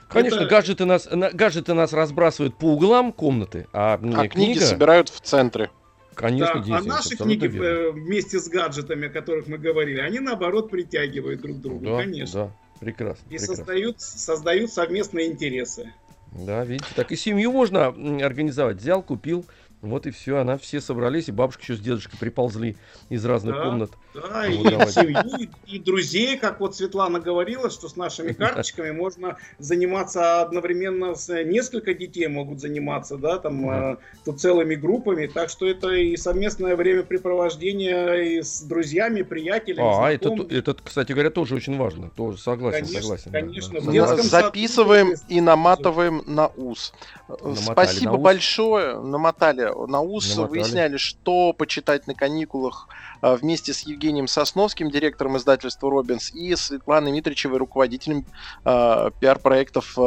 Конечно, 0.10 0.42
это... 0.42 0.48
гаджеты, 0.48 0.86
нас, 0.86 1.08
гаджеты 1.08 1.74
нас 1.74 1.94
разбрасывают 1.94 2.58
по 2.58 2.74
углам 2.74 3.14
комнаты, 3.14 3.68
а, 3.72 3.94
а 3.94 3.98
книга... 3.98 4.28
книги 4.28 4.60
собирают 4.60 5.10
в 5.10 5.22
центре. 5.22 5.70
Конечно, 6.14 6.64
да, 6.66 6.78
а 6.78 6.82
наши 6.82 7.16
книги 7.16 7.48
верно. 7.48 7.66
Э, 7.66 7.92
вместе 7.92 8.40
с 8.40 8.48
гаджетами, 8.48 9.08
о 9.08 9.10
которых 9.10 9.48
мы 9.48 9.58
говорили, 9.58 10.00
они 10.00 10.20
наоборот 10.20 10.70
притягивают 10.70 11.42
друг 11.42 11.62
друга, 11.62 11.86
да, 11.86 11.98
конечно. 11.98 12.46
Да, 12.46 12.52
прекрасно. 12.80 13.24
И 13.26 13.30
прекрасно. 13.30 13.56
Создают, 13.56 14.02
создают 14.02 14.72
совместные 14.72 15.28
интересы. 15.28 15.94
Да, 16.36 16.66
видите, 16.66 16.90
так 16.96 17.14
и 17.14 17.16
семью 17.16 17.54
можно 17.54 17.88
организовать. 17.88 18.78
Взял, 18.78 19.02
купил, 19.02 19.46
вот 19.82 20.08
и 20.08 20.12
все, 20.12 20.38
она 20.38 20.58
все 20.58 20.82
собрались, 20.82 21.28
и 21.28 21.32
бабушка 21.32 21.62
еще 21.62 21.76
с 21.76 21.80
дедушкой 21.80 22.18
приползли 22.20 22.76
из 23.10 23.24
разных 23.26 23.56
да, 23.56 23.64
комнат. 23.64 23.92
Да, 24.14 24.48
и 24.48 24.58
семью, 24.58 25.50
и, 25.68 25.80
друзьей, 25.80 26.38
как 26.38 26.60
вот 26.60 26.76
Светлана 26.76 27.20
говорила, 27.20 27.70
что 27.70 27.88
с 27.88 27.96
нашими 27.96 28.32
карточками 28.34 28.92
можно 28.92 29.38
заниматься 29.60 30.42
одновременно, 30.42 31.16
с 31.16 31.44
несколько 31.44 31.94
детей 31.94 32.28
могут 32.28 32.60
заниматься, 32.60 33.18
да, 33.18 33.38
там, 33.38 33.66
да. 33.68 33.98
Э, 34.26 34.32
целыми 34.32 34.76
группами, 34.76 35.28
так 35.28 35.50
что 35.50 35.68
это 35.68 35.90
и 35.90 36.18
совместное 36.18 36.76
времяпрепровождение 36.76 38.38
и 38.38 38.42
с 38.42 38.62
друзьями, 38.62 39.22
приятелями. 39.22 39.88
А, 39.88 40.12
это, 40.12 40.34
это, 40.50 40.76
кстати 40.84 41.12
говоря, 41.12 41.30
тоже 41.30 41.56
очень 41.56 41.78
важно, 41.78 42.10
тоже 42.10 42.38
согласен, 42.38 42.86
конечно, 42.86 43.02
согласен. 43.02 43.32
Конечно, 43.32 43.82
да, 43.82 44.16
да. 44.16 44.24
Записываем 44.24 45.14
и 45.28 45.42
наматываем 45.42 46.24
на 46.26 46.48
ус. 46.48 46.94
Намотали 47.28 47.56
Спасибо 47.56 48.12
на 48.12 48.18
ус. 48.18 48.24
большое, 48.24 49.00
намотали 49.00 49.65
на 49.88 50.02
ус 50.02 50.36
Намотали. 50.36 50.60
выясняли, 50.60 50.98
что 50.98 51.54
почитать 51.54 52.08
на 52.08 52.14
каникулах 52.14 52.88
а, 53.22 53.36
вместе 53.36 53.74
с 53.74 53.82
Евгением 53.82 54.28
Сосновским, 54.28 54.90
директором 54.90 55.38
издательства 55.38 55.90
«Робинс», 55.90 56.34
и 56.34 56.56
Светланой 56.56 57.12
Митричевой, 57.12 57.58
руководителем 57.58 58.26
э, 58.64 59.12
пиар-проектов 59.20 59.94
э, 59.98 60.02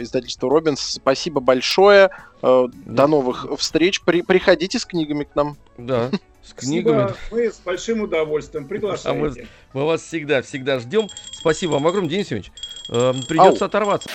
издательства 0.00 0.50
«Робинс». 0.50 0.80
Спасибо 0.80 1.40
большое. 1.40 2.10
Э, 2.42 2.66
да. 2.72 3.04
До 3.04 3.06
новых 3.06 3.46
встреч. 3.58 4.02
При, 4.02 4.22
приходите 4.22 4.78
с 4.78 4.84
книгами 4.84 5.24
к 5.24 5.34
нам. 5.34 5.56
Да, 5.78 6.10
с 6.42 6.52
книгами. 6.52 7.08
Спасибо. 7.08 7.18
Мы 7.30 7.52
с 7.52 7.60
большим 7.60 8.00
удовольствием 8.02 8.66
приглашаем. 8.66 9.24
А 9.24 9.28
мы, 9.28 9.48
мы 9.72 9.86
вас 9.86 10.02
всегда, 10.02 10.42
всегда 10.42 10.78
ждем. 10.78 11.08
Спасибо 11.32 11.72
вам 11.72 11.86
огромное, 11.86 12.10
Денис 12.10 12.30
Евгеньевич. 12.30 12.52
Э, 12.90 13.12
придется 13.28 13.64
Ау. 13.64 13.68
оторваться. 13.68 14.10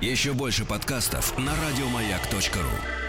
Еще 0.00 0.32
больше 0.32 0.64
подкастов 0.64 1.36
на 1.38 1.52
радиомаяк.ру 1.52 3.03